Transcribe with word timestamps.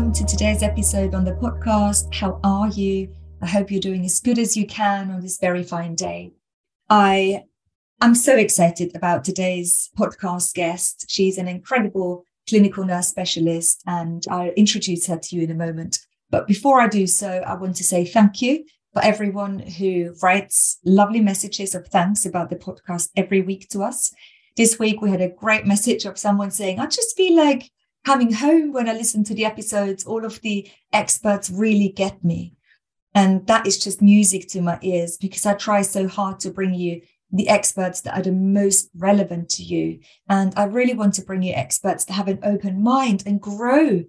Welcome 0.00 0.14
to 0.14 0.24
today's 0.24 0.62
episode 0.62 1.14
on 1.14 1.26
the 1.26 1.32
podcast. 1.32 2.14
How 2.14 2.40
are 2.42 2.68
you? 2.68 3.14
I 3.42 3.46
hope 3.46 3.70
you're 3.70 3.82
doing 3.82 4.06
as 4.06 4.18
good 4.18 4.38
as 4.38 4.56
you 4.56 4.66
can 4.66 5.10
on 5.10 5.20
this 5.20 5.36
very 5.36 5.62
fine 5.62 5.94
day. 5.94 6.32
I 6.88 7.42
am 8.00 8.14
so 8.14 8.34
excited 8.34 8.96
about 8.96 9.24
today's 9.24 9.90
podcast 9.98 10.54
guest. 10.54 11.04
She's 11.10 11.36
an 11.36 11.48
incredible 11.48 12.24
clinical 12.48 12.82
nurse 12.82 13.08
specialist, 13.08 13.82
and 13.86 14.24
I'll 14.30 14.52
introduce 14.52 15.06
her 15.06 15.18
to 15.18 15.36
you 15.36 15.42
in 15.42 15.50
a 15.50 15.54
moment. 15.54 15.98
But 16.30 16.46
before 16.46 16.80
I 16.80 16.88
do 16.88 17.06
so, 17.06 17.28
I 17.46 17.52
want 17.56 17.76
to 17.76 17.84
say 17.84 18.06
thank 18.06 18.40
you 18.40 18.64
for 18.94 19.04
everyone 19.04 19.58
who 19.58 20.14
writes 20.22 20.78
lovely 20.82 21.20
messages 21.20 21.74
of 21.74 21.86
thanks 21.88 22.24
about 22.24 22.48
the 22.48 22.56
podcast 22.56 23.10
every 23.16 23.42
week 23.42 23.68
to 23.68 23.82
us. 23.82 24.14
This 24.56 24.78
week, 24.78 25.02
we 25.02 25.10
had 25.10 25.20
a 25.20 25.28
great 25.28 25.66
message 25.66 26.06
of 26.06 26.18
someone 26.18 26.52
saying, 26.52 26.80
I 26.80 26.86
just 26.86 27.14
feel 27.18 27.36
like 27.36 27.70
coming 28.04 28.32
home 28.32 28.72
when 28.72 28.88
I 28.88 28.92
listen 28.92 29.24
to 29.24 29.34
the 29.34 29.44
episodes, 29.44 30.04
all 30.04 30.24
of 30.24 30.40
the 30.40 30.68
experts 30.92 31.50
really 31.50 31.88
get 31.88 32.24
me. 32.24 32.54
And 33.14 33.46
that 33.46 33.66
is 33.66 33.82
just 33.82 34.00
music 34.00 34.48
to 34.50 34.62
my 34.62 34.78
ears 34.82 35.16
because 35.16 35.44
I 35.44 35.54
try 35.54 35.82
so 35.82 36.06
hard 36.06 36.40
to 36.40 36.50
bring 36.50 36.74
you 36.74 37.02
the 37.32 37.48
experts 37.48 38.00
that 38.02 38.16
are 38.18 38.22
the 38.22 38.32
most 38.32 38.90
relevant 38.96 39.48
to 39.50 39.62
you. 39.62 40.00
And 40.28 40.52
I 40.56 40.64
really 40.64 40.94
want 40.94 41.14
to 41.14 41.22
bring 41.22 41.42
you 41.42 41.54
experts 41.54 42.04
that 42.04 42.14
have 42.14 42.28
an 42.28 42.40
open 42.42 42.82
mind 42.82 43.22
and 43.26 43.40
grow 43.40 44.04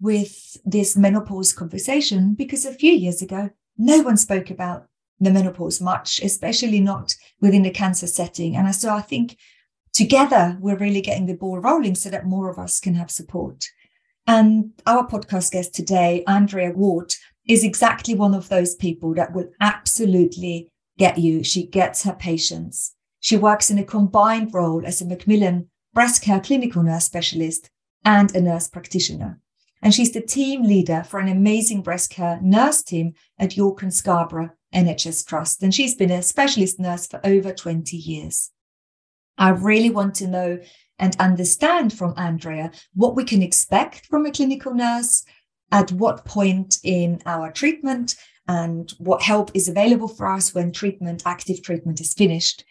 with 0.00 0.56
this 0.64 0.96
menopause 0.96 1.52
conversation 1.52 2.34
because 2.34 2.66
a 2.66 2.72
few 2.72 2.92
years 2.92 3.22
ago, 3.22 3.50
no 3.78 4.00
one 4.00 4.16
spoke 4.16 4.50
about 4.50 4.86
the 5.20 5.30
menopause 5.30 5.80
much, 5.80 6.20
especially 6.22 6.80
not 6.80 7.14
within 7.40 7.62
the 7.62 7.70
cancer 7.70 8.06
setting. 8.06 8.56
And 8.56 8.74
so 8.74 8.94
I 8.94 9.00
think 9.00 9.38
together 9.96 10.58
we're 10.60 10.76
really 10.76 11.00
getting 11.00 11.24
the 11.24 11.34
ball 11.34 11.58
rolling 11.58 11.94
so 11.94 12.10
that 12.10 12.26
more 12.26 12.50
of 12.50 12.58
us 12.58 12.80
can 12.80 12.94
have 12.94 13.10
support. 13.10 13.64
And 14.26 14.72
our 14.86 15.08
podcast 15.08 15.52
guest 15.52 15.74
today, 15.74 16.22
Andrea 16.26 16.70
Ward, 16.70 17.14
is 17.48 17.64
exactly 17.64 18.14
one 18.14 18.34
of 18.34 18.50
those 18.50 18.74
people 18.74 19.14
that 19.14 19.32
will 19.32 19.48
absolutely 19.60 20.68
get 20.98 21.16
you. 21.16 21.42
She 21.42 21.66
gets 21.66 22.02
her 22.02 22.12
patients. 22.12 22.94
She 23.20 23.38
works 23.38 23.70
in 23.70 23.78
a 23.78 23.84
combined 23.84 24.52
role 24.52 24.84
as 24.84 25.00
a 25.00 25.06
Macmillan 25.06 25.70
breast 25.94 26.22
care 26.22 26.40
clinical 26.40 26.82
nurse 26.82 27.04
specialist 27.04 27.70
and 28.04 28.34
a 28.36 28.40
nurse 28.42 28.68
practitioner. 28.68 29.40
And 29.80 29.94
she's 29.94 30.12
the 30.12 30.20
team 30.20 30.64
leader 30.64 31.04
for 31.04 31.20
an 31.20 31.28
amazing 31.28 31.82
breast 31.82 32.10
care 32.10 32.38
nurse 32.42 32.82
team 32.82 33.14
at 33.38 33.56
York 33.56 33.82
and 33.82 33.94
Scarborough 33.94 34.50
NHS 34.74 35.26
Trust. 35.26 35.62
And 35.62 35.74
she's 35.74 35.94
been 35.94 36.10
a 36.10 36.20
specialist 36.22 36.78
nurse 36.78 37.06
for 37.06 37.20
over 37.24 37.52
20 37.52 37.96
years. 37.96 38.50
I 39.38 39.50
really 39.50 39.90
want 39.90 40.14
to 40.16 40.26
know 40.26 40.58
and 40.98 41.16
understand 41.18 41.92
from 41.92 42.14
Andrea 42.16 42.72
what 42.94 43.16
we 43.16 43.24
can 43.24 43.42
expect 43.42 44.06
from 44.06 44.24
a 44.24 44.32
clinical 44.32 44.74
nurse, 44.74 45.24
at 45.72 45.92
what 45.92 46.24
point 46.24 46.78
in 46.84 47.20
our 47.26 47.50
treatment, 47.50 48.16
and 48.48 48.92
what 48.98 49.22
help 49.22 49.50
is 49.54 49.68
available 49.68 50.08
for 50.08 50.26
us 50.26 50.54
when 50.54 50.72
treatment, 50.72 51.22
active 51.26 51.62
treatment 51.62 52.00
is 52.00 52.14
finished. 52.14 52.64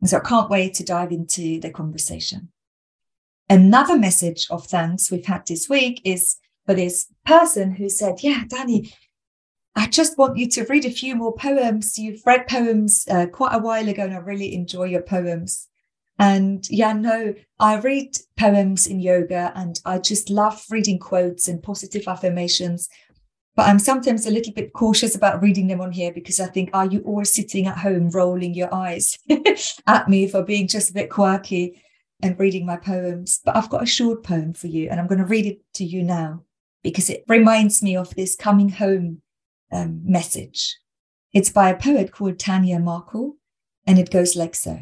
And 0.00 0.10
so 0.10 0.18
I 0.18 0.20
can't 0.20 0.50
wait 0.50 0.74
to 0.74 0.84
dive 0.84 1.12
into 1.12 1.60
the 1.60 1.70
conversation. 1.70 2.48
Another 3.48 3.98
message 3.98 4.46
of 4.50 4.66
thanks 4.66 5.10
we've 5.10 5.26
had 5.26 5.46
this 5.46 5.68
week 5.68 6.00
is 6.04 6.36
for 6.66 6.74
this 6.74 7.06
person 7.24 7.72
who 7.72 7.88
said, 7.88 8.22
Yeah, 8.22 8.44
Dani, 8.46 8.92
I 9.76 9.86
just 9.86 10.18
want 10.18 10.36
you 10.36 10.48
to 10.50 10.64
read 10.64 10.84
a 10.84 10.90
few 10.90 11.14
more 11.14 11.34
poems. 11.34 11.98
You've 11.98 12.22
read 12.26 12.48
poems 12.48 13.06
uh, 13.10 13.26
quite 13.26 13.54
a 13.54 13.58
while 13.58 13.88
ago, 13.88 14.04
and 14.04 14.14
I 14.14 14.18
really 14.18 14.54
enjoy 14.54 14.84
your 14.84 15.02
poems. 15.02 15.68
And 16.20 16.68
yeah, 16.68 16.92
no, 16.92 17.34
I 17.58 17.78
read 17.78 18.14
poems 18.38 18.86
in 18.86 19.00
yoga 19.00 19.52
and 19.56 19.80
I 19.86 19.98
just 19.98 20.28
love 20.28 20.62
reading 20.68 20.98
quotes 20.98 21.48
and 21.48 21.62
positive 21.62 22.06
affirmations. 22.06 22.90
But 23.56 23.68
I'm 23.68 23.78
sometimes 23.78 24.26
a 24.26 24.30
little 24.30 24.52
bit 24.52 24.74
cautious 24.74 25.14
about 25.14 25.42
reading 25.42 25.66
them 25.68 25.80
on 25.80 25.92
here 25.92 26.12
because 26.12 26.38
I 26.38 26.48
think, 26.48 26.68
are 26.74 26.84
you 26.84 27.00
all 27.06 27.24
sitting 27.24 27.66
at 27.66 27.78
home 27.78 28.10
rolling 28.10 28.52
your 28.52 28.72
eyes 28.72 29.18
at 29.86 30.08
me 30.10 30.28
for 30.28 30.42
being 30.42 30.68
just 30.68 30.90
a 30.90 30.92
bit 30.92 31.08
quirky 31.08 31.82
and 32.22 32.38
reading 32.38 32.66
my 32.66 32.76
poems? 32.76 33.40
But 33.42 33.56
I've 33.56 33.70
got 33.70 33.82
a 33.82 33.86
short 33.86 34.22
poem 34.22 34.52
for 34.52 34.66
you 34.66 34.90
and 34.90 35.00
I'm 35.00 35.06
going 35.06 35.20
to 35.20 35.24
read 35.24 35.46
it 35.46 35.62
to 35.74 35.84
you 35.84 36.02
now 36.02 36.44
because 36.82 37.08
it 37.08 37.24
reminds 37.28 37.82
me 37.82 37.96
of 37.96 38.14
this 38.14 38.36
coming 38.36 38.68
home 38.68 39.22
um, 39.72 40.02
message. 40.04 40.76
It's 41.32 41.50
by 41.50 41.70
a 41.70 41.78
poet 41.78 42.12
called 42.12 42.38
Tanya 42.38 42.78
Markul 42.78 43.36
and 43.86 43.98
it 43.98 44.10
goes 44.10 44.36
like 44.36 44.54
so. 44.54 44.80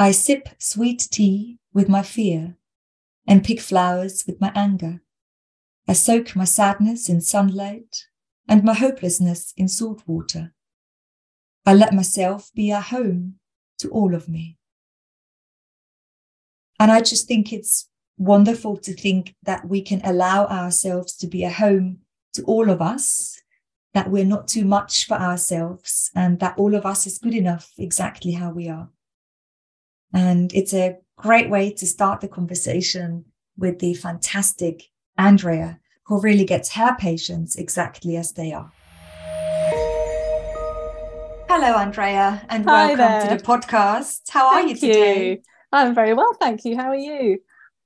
I 0.00 0.12
sip 0.12 0.48
sweet 0.56 1.08
tea 1.10 1.58
with 1.74 1.86
my 1.86 2.00
fear 2.00 2.56
and 3.26 3.44
pick 3.44 3.60
flowers 3.60 4.24
with 4.26 4.40
my 4.40 4.50
anger. 4.54 5.02
I 5.86 5.92
soak 5.92 6.34
my 6.34 6.44
sadness 6.44 7.10
in 7.10 7.20
sunlight 7.20 8.06
and 8.48 8.64
my 8.64 8.72
hopelessness 8.72 9.52
in 9.58 9.68
salt 9.68 10.02
water. 10.06 10.54
I 11.66 11.74
let 11.74 11.92
myself 11.92 12.50
be 12.54 12.70
a 12.70 12.80
home 12.80 13.34
to 13.80 13.90
all 13.90 14.14
of 14.14 14.26
me. 14.26 14.56
And 16.78 16.90
I 16.90 17.02
just 17.02 17.28
think 17.28 17.52
it's 17.52 17.86
wonderful 18.16 18.78
to 18.78 18.94
think 18.94 19.34
that 19.42 19.68
we 19.68 19.82
can 19.82 20.00
allow 20.02 20.46
ourselves 20.46 21.14
to 21.18 21.26
be 21.26 21.44
a 21.44 21.50
home 21.50 21.98
to 22.32 22.42
all 22.44 22.70
of 22.70 22.80
us, 22.80 23.38
that 23.92 24.10
we're 24.10 24.24
not 24.24 24.48
too 24.48 24.64
much 24.64 25.06
for 25.06 25.18
ourselves, 25.18 26.10
and 26.14 26.40
that 26.40 26.56
all 26.56 26.74
of 26.74 26.86
us 26.86 27.06
is 27.06 27.18
good 27.18 27.34
enough 27.34 27.70
exactly 27.76 28.32
how 28.32 28.50
we 28.50 28.66
are. 28.66 28.88
And 30.12 30.52
it's 30.52 30.74
a 30.74 30.96
great 31.16 31.50
way 31.50 31.72
to 31.72 31.86
start 31.86 32.20
the 32.20 32.28
conversation 32.28 33.26
with 33.56 33.78
the 33.78 33.94
fantastic 33.94 34.84
Andrea, 35.16 35.78
who 36.06 36.20
really 36.20 36.44
gets 36.44 36.72
her 36.72 36.96
patients 36.96 37.56
exactly 37.56 38.16
as 38.16 38.32
they 38.32 38.52
are. 38.52 38.72
Hello, 41.48 41.76
Andrea, 41.76 42.44
and 42.48 42.64
Hi 42.64 42.86
welcome 42.86 42.98
there. 42.98 43.28
to 43.28 43.36
the 43.36 43.42
podcast. 43.42 44.22
How 44.30 44.54
are 44.54 44.62
you 44.62 44.74
today? 44.74 45.30
you. 45.30 45.38
I'm 45.72 45.94
very 45.94 46.14
well, 46.14 46.32
thank 46.40 46.64
you. 46.64 46.76
How 46.76 46.88
are 46.88 46.96
you? 46.96 47.38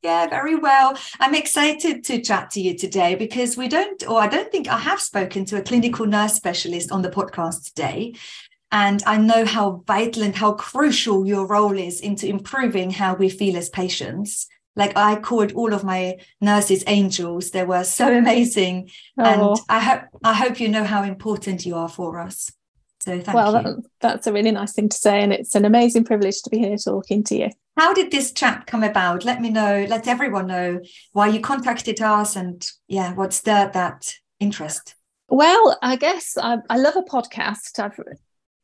Yeah, 0.03 0.27
very 0.29 0.55
well. 0.55 0.99
I'm 1.19 1.35
excited 1.35 2.05
to 2.05 2.21
chat 2.21 2.51
to 2.53 2.61
you 2.61 2.77
today 2.77 3.15
because 3.15 3.57
we 3.57 3.69
don't, 3.69 4.07
or 4.07 4.21
I 4.21 4.29
don't 4.29 4.53
think 4.53 4.69
I 4.69 4.79
have 4.79 5.01
spoken 5.01 5.47
to 5.47 5.57
a 5.57 5.63
clinical 5.63 6.07
nurse 6.07 6.35
specialist 6.35 6.93
on 6.93 7.03
the 7.03 7.09
podcast 7.11 7.65
today. 7.69 8.15
And 8.73 9.03
I 9.07 9.19
know 9.19 9.45
how 9.45 9.83
vital 9.87 10.23
and 10.23 10.35
how 10.35 10.53
crucial 10.53 11.27
your 11.27 11.47
role 11.47 11.79
is 11.79 12.01
into 12.01 12.27
improving 12.27 12.91
how 12.91 13.15
we 13.15 13.29
feel 13.29 13.57
as 13.57 13.69
patients. 13.69 14.49
Like 14.77 14.97
I 14.97 15.17
called 15.17 15.53
all 15.53 15.73
of 15.73 15.85
my 15.85 16.19
nurses 16.41 16.83
angels. 16.87 17.51
They 17.51 17.65
were 17.65 17.85
so 17.85 18.13
amazing. 18.19 18.91
Oh, 19.19 19.25
And 19.25 19.61
I 19.69 19.81
hope 19.81 20.03
I 20.25 20.35
hope 20.35 20.59
you 20.59 20.69
know 20.69 20.85
how 20.85 21.05
important 21.05 21.65
you 21.65 21.77
are 21.77 21.89
for 21.89 22.19
us. 22.19 22.51
So 23.01 23.21
thank 23.21 23.35
well, 23.35 23.55
you. 23.55 23.63
that, 23.63 23.83
that's 24.01 24.27
a 24.27 24.33
really 24.33 24.51
nice 24.51 24.73
thing 24.73 24.89
to 24.89 24.97
say, 24.97 25.21
and 25.21 25.31
it's 25.31 25.55
an 25.55 25.67
amazing 25.67 26.05
privilege 26.05 26.41
to 26.43 26.51
be 26.51 26.59
here 26.59 26.77
talking 26.79 27.23
to 27.25 27.37
you. 27.37 27.51
How 27.77 27.93
did 27.93 28.11
this 28.11 28.33
chat 28.33 28.67
come 28.67 28.83
about? 28.83 29.27
Let 29.27 29.43
me 29.43 29.51
know, 29.51 29.85
let 29.91 30.09
everyone 30.09 30.47
know 30.47 30.81
why 31.13 31.29
you 31.29 31.41
contacted 31.41 32.01
us 32.01 32.35
and 32.35 32.67
yeah, 32.89 33.13
what 33.13 33.35
stirred 33.35 33.75
that 33.75 34.15
interest. 34.41 34.95
Well, 35.29 35.77
I 35.83 35.97
guess 35.97 36.39
I, 36.41 36.59
I 36.71 36.79
love 36.79 36.97
a 36.97 37.03
podcast. 37.03 37.79
I've 37.79 37.99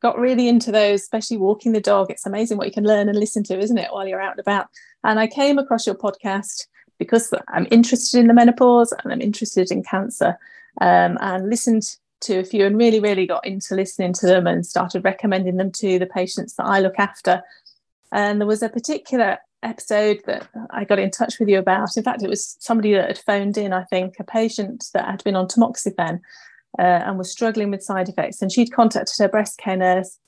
got 0.01 0.19
really 0.19 0.49
into 0.49 0.73
those, 0.73 1.03
especially 1.03 1.37
walking 1.37 1.73
the 1.73 1.81
dog. 1.81 2.11
It's 2.11 2.27
amazing 2.27 2.57
what 2.57 2.67
you 2.67 2.73
can 2.73 2.85
learn 2.85 3.09
and 3.09 3.19
listen 3.19 3.43
to, 3.45 3.59
isn't 3.59 3.79
it, 3.79 3.93
while 3.93 4.07
you're 4.07 4.21
out 4.21 4.33
and 4.33 4.41
about? 4.41 4.69
And 5.05 5.19
I 5.21 5.27
came 5.27 5.59
across 5.59 5.87
your 5.87 5.95
podcast 5.95 6.67
because 6.99 7.33
I'm 7.49 7.67
interested 7.71 8.21
in 8.21 8.27
the 8.27 8.35
menopause 8.35 8.93
and 8.93 9.13
I'm 9.13 9.21
interested 9.21 9.71
in 9.71 9.83
cancer 9.83 10.39
um, 10.81 11.19
and 11.21 11.49
listened 11.49 11.97
to 12.23 12.39
a 12.39 12.45
few 12.45 12.67
and 12.67 12.77
really, 12.77 13.01
really 13.01 13.27
got 13.27 13.47
into 13.47 13.75
listening 13.75 14.13
to 14.15 14.27
them 14.27 14.47
and 14.47 14.67
started 14.67 15.05
recommending 15.05 15.57
them 15.57 15.73
to 15.73 15.99
the 15.99 16.07
patients 16.07 16.55
that 16.57 16.67
I 16.67 16.81
look 16.81 16.99
after. 16.99 17.43
And 18.13 18.41
there 18.41 18.47
was 18.47 18.63
a 18.63 18.69
particular 18.69 19.39
episode 19.63 20.21
that 20.27 20.49
I 20.71 20.85
got 20.85 20.99
in 20.99 21.11
touch 21.11 21.39
with 21.39 21.49
you 21.49 21.59
about. 21.59 21.97
In 21.97 22.03
fact, 22.03 22.23
it 22.23 22.29
was 22.29 22.57
somebody 22.61 22.93
that 22.95 23.09
had 23.09 23.19
phoned 23.19 23.57
in, 23.57 23.73
I 23.73 23.85
think, 23.85 24.17
a 24.19 24.25
patient 24.25 24.87
that 24.95 25.07
had 25.07 25.25
been 25.25 25.37
on 25.37 25.49
tamoxifen 25.49 26.21
uh, 26.79 26.83
and 26.83 27.19
was 27.19 27.31
struggling 27.31 27.71
with 27.71 27.83
side 27.83 28.09
effects. 28.09 28.43
And 28.43 28.51
she'd 28.53 28.73
contacted 28.73 29.17
her 29.19 29.29
breast 29.29 29.59
care 29.59 29.77
nurse. 29.77 30.19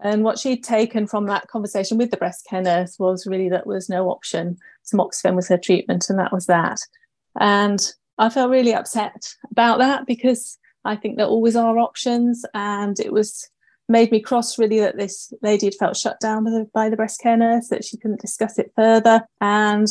And 0.00 0.22
what 0.22 0.38
she'd 0.38 0.62
taken 0.62 1.06
from 1.06 1.26
that 1.26 1.48
conversation 1.48 1.98
with 1.98 2.10
the 2.10 2.16
breast 2.16 2.46
care 2.48 2.62
nurse 2.62 2.98
was 2.98 3.26
really 3.26 3.48
that 3.48 3.66
was 3.66 3.88
no 3.88 4.08
option. 4.10 4.56
Tamoxifen 4.92 5.34
was 5.34 5.48
her 5.48 5.58
treatment, 5.58 6.08
and 6.08 6.18
that 6.18 6.32
was 6.32 6.46
that. 6.46 6.78
And 7.40 7.80
I 8.16 8.28
felt 8.28 8.50
really 8.50 8.74
upset 8.74 9.34
about 9.50 9.78
that 9.78 10.06
because 10.06 10.58
I 10.84 10.96
think 10.96 11.16
there 11.16 11.26
always 11.26 11.56
are 11.56 11.78
options. 11.78 12.44
And 12.54 12.98
it 13.00 13.12
was 13.12 13.48
made 13.88 14.12
me 14.12 14.20
cross 14.20 14.58
really 14.58 14.80
that 14.80 14.98
this 14.98 15.32
lady 15.42 15.66
had 15.66 15.74
felt 15.74 15.96
shut 15.96 16.20
down 16.20 16.44
by 16.44 16.50
the, 16.50 16.70
by 16.72 16.88
the 16.90 16.96
breast 16.96 17.20
care 17.20 17.36
nurse, 17.36 17.68
that 17.68 17.84
she 17.84 17.96
couldn't 17.96 18.20
discuss 18.20 18.58
it 18.58 18.72
further. 18.76 19.26
And 19.40 19.88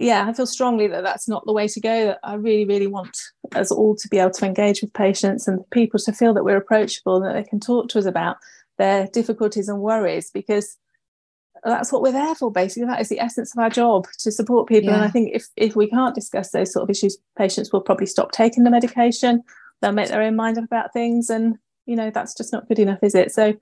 yeah, 0.00 0.26
I 0.26 0.32
feel 0.32 0.46
strongly 0.46 0.88
that 0.88 1.02
that's 1.02 1.28
not 1.28 1.44
the 1.44 1.52
way 1.52 1.68
to 1.68 1.80
go. 1.80 2.06
That 2.06 2.20
I 2.24 2.34
really, 2.34 2.64
really 2.64 2.86
want 2.86 3.16
us 3.54 3.70
all 3.70 3.94
to 3.96 4.08
be 4.08 4.18
able 4.18 4.30
to 4.30 4.46
engage 4.46 4.80
with 4.80 4.94
patients 4.94 5.46
and 5.46 5.68
people 5.70 6.00
to 6.00 6.12
feel 6.12 6.32
that 6.32 6.44
we're 6.44 6.56
approachable 6.56 7.16
and 7.16 7.26
that 7.26 7.34
they 7.34 7.48
can 7.48 7.60
talk 7.60 7.90
to 7.90 7.98
us 7.98 8.06
about 8.06 8.36
their 8.78 9.08
difficulties 9.08 9.68
and 9.68 9.80
worries 9.80 10.30
because 10.30 10.78
that's 11.64 11.92
what 11.92 12.00
we're 12.00 12.12
there 12.12 12.34
for 12.34 12.50
basically 12.50 12.86
that 12.86 13.02
is 13.02 13.10
the 13.10 13.20
essence 13.20 13.54
of 13.54 13.58
our 13.62 13.68
job 13.68 14.06
to 14.18 14.32
support 14.32 14.66
people 14.66 14.88
yeah. 14.88 14.94
and 14.94 15.04
i 15.04 15.08
think 15.08 15.30
if 15.34 15.48
if 15.56 15.76
we 15.76 15.86
can't 15.86 16.14
discuss 16.14 16.52
those 16.52 16.72
sort 16.72 16.82
of 16.82 16.88
issues 16.88 17.18
patients 17.36 17.70
will 17.70 17.82
probably 17.82 18.06
stop 18.06 18.32
taking 18.32 18.64
the 18.64 18.70
medication 18.70 19.42
they'll 19.82 19.92
make 19.92 20.08
their 20.08 20.22
own 20.22 20.34
mind 20.34 20.56
up 20.56 20.64
about 20.64 20.90
things 20.94 21.28
and 21.28 21.58
you 21.84 21.94
know 21.94 22.10
that's 22.10 22.34
just 22.34 22.50
not 22.50 22.66
good 22.68 22.78
enough 22.78 23.00
is 23.02 23.14
it 23.14 23.30
so 23.30 23.52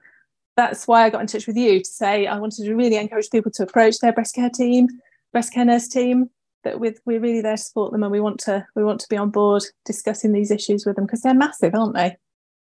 that's 0.56 0.87
why 0.87 1.02
i 1.02 1.11
got 1.11 1.20
in 1.20 1.26
touch 1.26 1.49
with 1.49 1.56
you 1.56 1.81
to 1.81 1.90
say 1.90 2.29
i 2.29 2.38
wanted 2.38 2.64
to 2.64 2.75
really 2.76 2.94
encourage 2.94 3.29
people 3.31 3.50
to 3.50 3.64
approach 3.64 3.99
their 3.99 4.12
breast 4.12 4.37
care 4.37 4.50
team 4.50 4.87
breast 5.33 5.53
care 5.53 5.65
nurse 5.65 5.89
team 5.89 6.31
that 6.65 6.81
with 6.81 7.01
we're 7.05 7.21
really 7.21 7.41
there 7.41 7.57
to 7.57 7.63
support 7.63 7.93
them 7.93 8.03
and 8.03 8.13
we 8.13 8.21
want 8.21 8.41
to 8.41 8.67
we 8.75 8.85
want 8.85 9.01
to 9.01 9.09
be 9.09 9.17
on 9.17 9.31
board 9.31 9.63
discussing 9.85 10.33
these 10.33 10.51
issues 10.51 10.85
with 10.85 10.97
them 10.97 11.07
because 11.07 11.23
they're 11.23 11.35
massive 11.35 11.75
aren't 11.75 11.95
they 11.95 12.17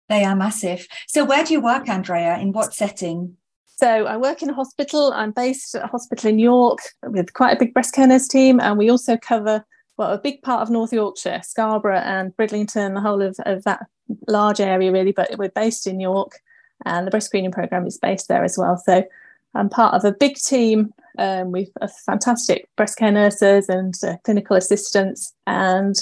they 0.09 0.23
are 0.23 0.35
massive 0.35 0.87
so 1.07 1.23
where 1.25 1.43
do 1.43 1.53
you 1.53 1.61
work 1.61 1.89
andrea 1.89 2.37
in 2.37 2.51
what 2.51 2.73
setting 2.73 3.35
so 3.75 4.05
I 4.05 4.17
work 4.17 4.43
in 4.43 4.51
a 4.51 4.53
hospital. 4.53 5.11
I'm 5.13 5.31
based 5.31 5.73
at 5.73 5.83
a 5.83 5.87
hospital 5.87 6.29
in 6.29 6.37
York 6.37 6.77
with 7.07 7.33
quite 7.33 7.57
a 7.57 7.59
big 7.59 7.73
breast 7.73 7.93
care 7.93 8.05
nurse 8.05 8.27
team, 8.27 8.59
and 8.59 8.77
we 8.77 8.89
also 8.89 9.17
cover 9.17 9.65
well 9.97 10.11
a 10.11 10.17
big 10.17 10.41
part 10.41 10.61
of 10.61 10.69
North 10.69 10.93
Yorkshire, 10.93 11.41
Scarborough 11.43 11.97
and 11.97 12.35
Bridlington, 12.37 12.93
the 12.93 13.01
whole 13.01 13.21
of, 13.21 13.35
of 13.45 13.63
that 13.63 13.85
large 14.27 14.59
area 14.59 14.91
really, 14.91 15.11
but 15.11 15.37
we're 15.37 15.49
based 15.49 15.87
in 15.87 15.99
York 15.99 16.39
and 16.85 17.05
the 17.05 17.11
breast 17.11 17.27
screening 17.27 17.51
program 17.51 17.85
is 17.85 17.97
based 17.97 18.27
there 18.27 18.43
as 18.43 18.57
well. 18.57 18.77
So 18.77 19.03
I'm 19.55 19.69
part 19.69 19.93
of 19.93 20.03
a 20.03 20.15
big 20.17 20.35
team 20.35 20.93
um, 21.17 21.51
with 21.51 21.69
fantastic 22.05 22.67
breast 22.75 22.97
care 22.97 23.11
nurses 23.11 23.69
and 23.69 23.93
uh, 24.05 24.17
clinical 24.23 24.55
assistants, 24.55 25.33
and 25.45 25.95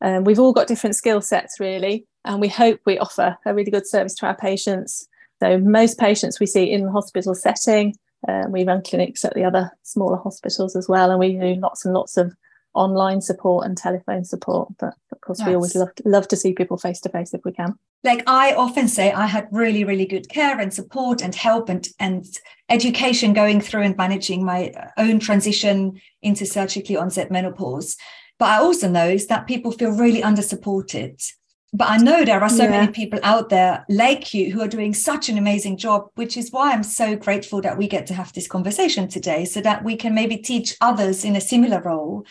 um, 0.00 0.24
we've 0.24 0.40
all 0.40 0.52
got 0.52 0.66
different 0.66 0.96
skill 0.96 1.20
sets 1.20 1.60
really. 1.60 2.06
And 2.24 2.40
we 2.40 2.48
hope 2.48 2.80
we 2.84 2.98
offer 2.98 3.38
a 3.46 3.54
really 3.54 3.70
good 3.70 3.86
service 3.86 4.14
to 4.16 4.26
our 4.26 4.36
patients. 4.36 5.08
So 5.40 5.58
most 5.58 5.98
patients 5.98 6.40
we 6.40 6.46
see 6.46 6.70
in 6.70 6.84
the 6.84 6.90
hospital 6.90 7.34
setting. 7.34 7.94
Um, 8.26 8.50
we 8.50 8.64
run 8.64 8.82
clinics 8.82 9.24
at 9.24 9.34
the 9.34 9.44
other 9.44 9.70
smaller 9.84 10.16
hospitals 10.16 10.74
as 10.74 10.88
well, 10.88 11.10
and 11.10 11.20
we 11.20 11.38
do 11.38 11.54
lots 11.60 11.84
and 11.84 11.94
lots 11.94 12.16
of 12.16 12.34
online 12.76 13.20
support 13.20 13.66
and 13.66 13.76
telephone 13.76 14.24
support. 14.24 14.68
But 14.78 14.94
of 15.12 15.20
course, 15.20 15.38
yes. 15.40 15.48
we 15.48 15.54
always 15.54 15.74
love 15.74 15.94
to, 15.96 16.02
love 16.06 16.28
to 16.28 16.36
see 16.36 16.52
people 16.52 16.76
face 16.76 17.00
to 17.00 17.08
face 17.08 17.34
if 17.34 17.40
we 17.44 17.52
can. 17.52 17.74
Like 18.04 18.22
I 18.26 18.54
often 18.54 18.88
say, 18.88 19.12
I 19.12 19.26
had 19.26 19.48
really, 19.50 19.84
really 19.84 20.06
good 20.06 20.28
care 20.28 20.60
and 20.60 20.72
support 20.72 21.22
and 21.22 21.34
help 21.34 21.68
and 21.68 21.88
and 21.98 22.24
education 22.68 23.32
going 23.32 23.60
through 23.60 23.82
and 23.82 23.96
managing 23.96 24.44
my 24.44 24.72
own 24.96 25.18
transition 25.18 26.00
into 26.22 26.46
surgically 26.46 26.96
onset 26.96 27.30
menopause. 27.30 27.96
But 28.38 28.50
I 28.50 28.58
also 28.58 28.88
know 28.88 29.08
is 29.08 29.26
that 29.28 29.46
people 29.46 29.72
feel 29.72 29.92
really 29.92 30.22
under 30.22 30.42
supported. 30.42 31.20
But 31.72 31.90
I 31.90 31.96
know 31.98 32.24
there 32.24 32.42
are 32.42 32.48
so 32.48 32.64
yeah. 32.64 32.70
many 32.70 32.92
people 32.92 33.18
out 33.22 33.48
there 33.48 33.84
like 33.88 34.32
you 34.32 34.52
who 34.52 34.62
are 34.62 34.68
doing 34.68 34.94
such 34.94 35.28
an 35.28 35.36
amazing 35.36 35.76
job, 35.76 36.08
which 36.14 36.36
is 36.36 36.50
why 36.50 36.72
I'm 36.72 36.82
so 36.82 37.16
grateful 37.16 37.60
that 37.62 37.76
we 37.76 37.88
get 37.88 38.06
to 38.06 38.14
have 38.14 38.32
this 38.32 38.46
conversation 38.46 39.08
today 39.08 39.44
so 39.44 39.60
that 39.60 39.84
we 39.84 39.96
can 39.96 40.14
maybe 40.14 40.36
teach 40.36 40.76
others 40.80 41.24
in 41.24 41.36
a 41.36 41.40
similar 41.40 41.80
role 41.82 42.24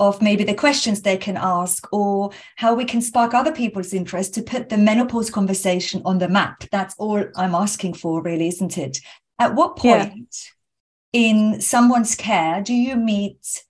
of 0.00 0.20
maybe 0.22 0.42
the 0.42 0.54
questions 0.54 1.02
they 1.02 1.16
can 1.16 1.36
ask 1.36 1.86
or 1.92 2.30
how 2.56 2.74
we 2.74 2.84
can 2.84 3.02
spark 3.02 3.34
other 3.34 3.52
people's 3.52 3.92
interest 3.92 4.34
to 4.34 4.42
put 4.42 4.70
the 4.70 4.78
menopause 4.78 5.30
conversation 5.30 6.00
on 6.04 6.18
the 6.18 6.28
map. 6.28 6.64
That's 6.72 6.94
all 6.98 7.22
I'm 7.36 7.54
asking 7.54 7.94
for, 7.94 8.22
really, 8.22 8.48
isn't 8.48 8.78
it? 8.78 8.98
At 9.38 9.54
what 9.54 9.76
point 9.76 10.48
yeah. 11.14 11.20
in 11.20 11.60
someone's 11.60 12.14
care 12.14 12.62
do 12.62 12.74
you 12.74 12.96
meet 12.96 13.62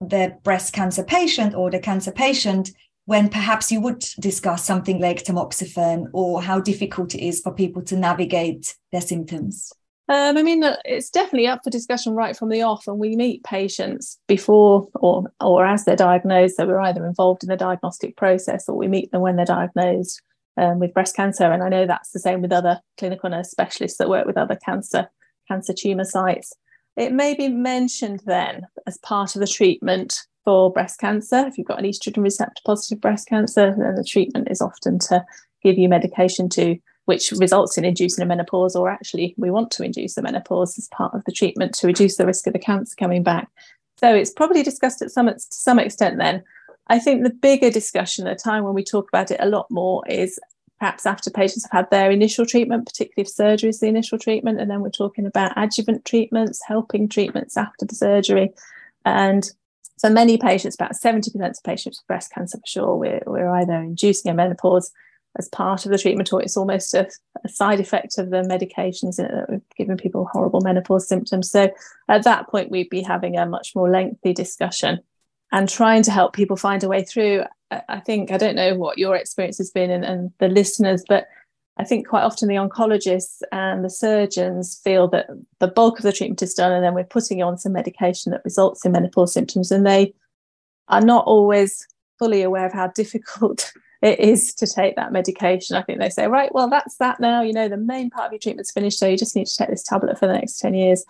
the 0.00 0.36
breast 0.44 0.72
cancer 0.72 1.02
patient 1.02 1.54
or 1.54 1.70
the 1.70 1.80
cancer 1.80 2.12
patient 2.12 2.70
when 3.06 3.30
perhaps 3.30 3.72
you 3.72 3.80
would 3.80 4.04
discuss 4.20 4.62
something 4.64 5.00
like 5.00 5.24
tamoxifen 5.24 6.04
or 6.12 6.42
how 6.42 6.60
difficult 6.60 7.14
it 7.14 7.26
is 7.26 7.40
for 7.40 7.52
people 7.52 7.80
to 7.82 7.96
navigate 7.96 8.76
their 8.92 9.00
symptoms? 9.00 9.72
Um, 10.10 10.38
I 10.38 10.42
mean, 10.42 10.64
it's 10.86 11.10
definitely 11.10 11.48
up 11.48 11.60
for 11.62 11.70
discussion 11.70 12.14
right 12.14 12.34
from 12.36 12.48
the 12.48 12.62
off, 12.62 12.86
and 12.86 12.98
we 12.98 13.14
meet 13.14 13.44
patients 13.44 14.18
before 14.26 14.88
or 14.94 15.24
or 15.40 15.66
as 15.66 15.84
they're 15.84 15.96
diagnosed. 15.96 16.56
So 16.56 16.66
we're 16.66 16.80
either 16.80 17.06
involved 17.06 17.42
in 17.42 17.50
the 17.50 17.56
diagnostic 17.56 18.16
process 18.16 18.68
or 18.68 18.76
we 18.76 18.88
meet 18.88 19.12
them 19.12 19.20
when 19.20 19.36
they're 19.36 19.44
diagnosed 19.44 20.22
um, 20.56 20.78
with 20.78 20.94
breast 20.94 21.14
cancer. 21.14 21.44
And 21.44 21.62
I 21.62 21.68
know 21.68 21.86
that's 21.86 22.12
the 22.12 22.20
same 22.20 22.40
with 22.40 22.52
other 22.52 22.80
clinical 22.96 23.28
nurse 23.28 23.50
specialists 23.50 23.98
that 23.98 24.08
work 24.08 24.26
with 24.26 24.38
other 24.38 24.56
cancer 24.56 25.08
cancer 25.46 25.74
tumor 25.74 26.04
sites. 26.04 26.54
It 26.96 27.12
may 27.12 27.34
be 27.34 27.48
mentioned 27.48 28.22
then 28.24 28.66
as 28.86 28.98
part 28.98 29.36
of 29.36 29.40
the 29.40 29.46
treatment 29.46 30.26
for 30.44 30.72
breast 30.72 30.98
cancer. 31.00 31.44
If 31.46 31.58
you've 31.58 31.66
got 31.66 31.78
an 31.78 31.84
estrogen 31.84 32.22
receptor 32.22 32.62
positive 32.64 33.00
breast 33.00 33.28
cancer, 33.28 33.74
then 33.78 33.94
the 33.94 34.04
treatment 34.04 34.48
is 34.50 34.62
often 34.62 34.98
to 35.00 35.24
give 35.62 35.76
you 35.76 35.88
medication 35.88 36.48
to 36.50 36.78
which 37.08 37.32
results 37.32 37.78
in 37.78 37.86
inducing 37.86 38.22
a 38.22 38.26
menopause, 38.26 38.76
or 38.76 38.90
actually, 38.90 39.34
we 39.38 39.50
want 39.50 39.70
to 39.70 39.82
induce 39.82 40.18
a 40.18 40.22
menopause 40.22 40.76
as 40.76 40.88
part 40.88 41.14
of 41.14 41.24
the 41.24 41.32
treatment 41.32 41.72
to 41.72 41.86
reduce 41.86 42.18
the 42.18 42.26
risk 42.26 42.46
of 42.46 42.52
the 42.52 42.58
cancer 42.58 42.94
coming 42.98 43.22
back. 43.22 43.48
So 43.96 44.14
it's 44.14 44.30
probably 44.30 44.62
discussed 44.62 45.00
at 45.00 45.10
some 45.10 45.26
to 45.26 45.38
some 45.38 45.78
extent. 45.78 46.18
Then, 46.18 46.44
I 46.88 46.98
think 46.98 47.22
the 47.22 47.30
bigger 47.30 47.70
discussion 47.70 48.26
the 48.26 48.34
time 48.34 48.62
when 48.62 48.74
we 48.74 48.84
talk 48.84 49.08
about 49.08 49.30
it 49.30 49.40
a 49.40 49.48
lot 49.48 49.70
more 49.70 50.06
is 50.06 50.38
perhaps 50.78 51.06
after 51.06 51.30
patients 51.30 51.64
have 51.64 51.72
had 51.72 51.90
their 51.90 52.10
initial 52.10 52.44
treatment, 52.44 52.84
particularly 52.84 53.26
if 53.26 53.28
surgery 53.30 53.70
is 53.70 53.80
the 53.80 53.86
initial 53.86 54.18
treatment, 54.18 54.60
and 54.60 54.70
then 54.70 54.82
we're 54.82 54.90
talking 54.90 55.24
about 55.24 55.56
adjuvant 55.56 56.04
treatments, 56.04 56.60
helping 56.68 57.08
treatments 57.08 57.56
after 57.56 57.86
the 57.86 57.94
surgery, 57.94 58.52
and 59.06 59.50
so 59.96 60.10
many 60.10 60.36
patients, 60.36 60.74
about 60.74 60.92
70% 60.92 61.34
of 61.34 61.64
patients 61.64 62.00
with 62.00 62.06
breast 62.06 62.32
cancer 62.34 62.58
for 62.58 62.66
sure, 62.66 62.96
we're, 62.96 63.22
we're 63.26 63.48
either 63.48 63.72
inducing 63.72 64.30
a 64.30 64.34
menopause 64.34 64.92
as 65.38 65.48
part 65.48 65.84
of 65.84 65.92
the 65.92 65.98
treatment, 65.98 66.32
or 66.32 66.42
it's 66.42 66.56
almost 66.56 66.94
a, 66.94 67.08
a 67.44 67.48
side 67.48 67.80
effect 67.80 68.18
of 68.18 68.30
the 68.30 68.42
medications 68.42 69.16
that 69.16 69.46
we're 69.48 69.60
giving 69.76 69.96
people 69.96 70.28
horrible 70.32 70.60
menopause 70.60 71.08
symptoms. 71.08 71.50
So 71.50 71.70
at 72.08 72.24
that 72.24 72.48
point, 72.48 72.70
we'd 72.70 72.90
be 72.90 73.02
having 73.02 73.36
a 73.36 73.46
much 73.46 73.74
more 73.74 73.90
lengthy 73.90 74.32
discussion 74.32 75.00
and 75.52 75.68
trying 75.68 76.02
to 76.02 76.10
help 76.10 76.34
people 76.34 76.56
find 76.56 76.82
a 76.82 76.88
way 76.88 77.04
through. 77.04 77.44
I 77.70 78.00
think, 78.00 78.32
I 78.32 78.38
don't 78.38 78.56
know 78.56 78.76
what 78.76 78.98
your 78.98 79.14
experience 79.14 79.58
has 79.58 79.70
been 79.70 79.90
and, 79.90 80.04
and 80.04 80.32
the 80.38 80.48
listeners, 80.48 81.04
but 81.06 81.26
I 81.76 81.84
think 81.84 82.08
quite 82.08 82.24
often 82.24 82.48
the 82.48 82.56
oncologists 82.56 83.40
and 83.52 83.84
the 83.84 83.90
surgeons 83.90 84.80
feel 84.82 85.06
that 85.08 85.28
the 85.60 85.68
bulk 85.68 85.98
of 85.98 86.02
the 86.02 86.12
treatment 86.12 86.42
is 86.42 86.54
done 86.54 86.72
and 86.72 86.82
then 86.82 86.94
we're 86.94 87.04
putting 87.04 87.42
on 87.42 87.56
some 87.56 87.72
medication 87.72 88.32
that 88.32 88.44
results 88.44 88.84
in 88.84 88.92
menopause 88.92 89.32
symptoms. 89.32 89.70
And 89.70 89.86
they 89.86 90.12
are 90.88 91.00
not 91.00 91.24
always 91.26 91.86
fully 92.18 92.42
aware 92.42 92.66
of 92.66 92.72
how 92.72 92.88
difficult 92.94 93.72
it 94.00 94.20
is 94.20 94.54
to 94.54 94.66
take 94.66 94.96
that 94.96 95.12
medication. 95.12 95.76
I 95.76 95.82
think 95.82 95.98
they 95.98 96.10
say, 96.10 96.26
right, 96.26 96.54
well, 96.54 96.70
that's 96.70 96.96
that 96.98 97.20
now. 97.20 97.42
You 97.42 97.52
know, 97.52 97.68
the 97.68 97.76
main 97.76 98.10
part 98.10 98.26
of 98.26 98.32
your 98.32 98.38
treatment's 98.38 98.70
finished, 98.70 98.98
so 98.98 99.08
you 99.08 99.16
just 99.16 99.34
need 99.34 99.46
to 99.46 99.56
take 99.56 99.68
this 99.68 99.82
tablet 99.82 100.18
for 100.18 100.26
the 100.26 100.34
next 100.34 100.58
10 100.58 100.74
years. 100.74 101.04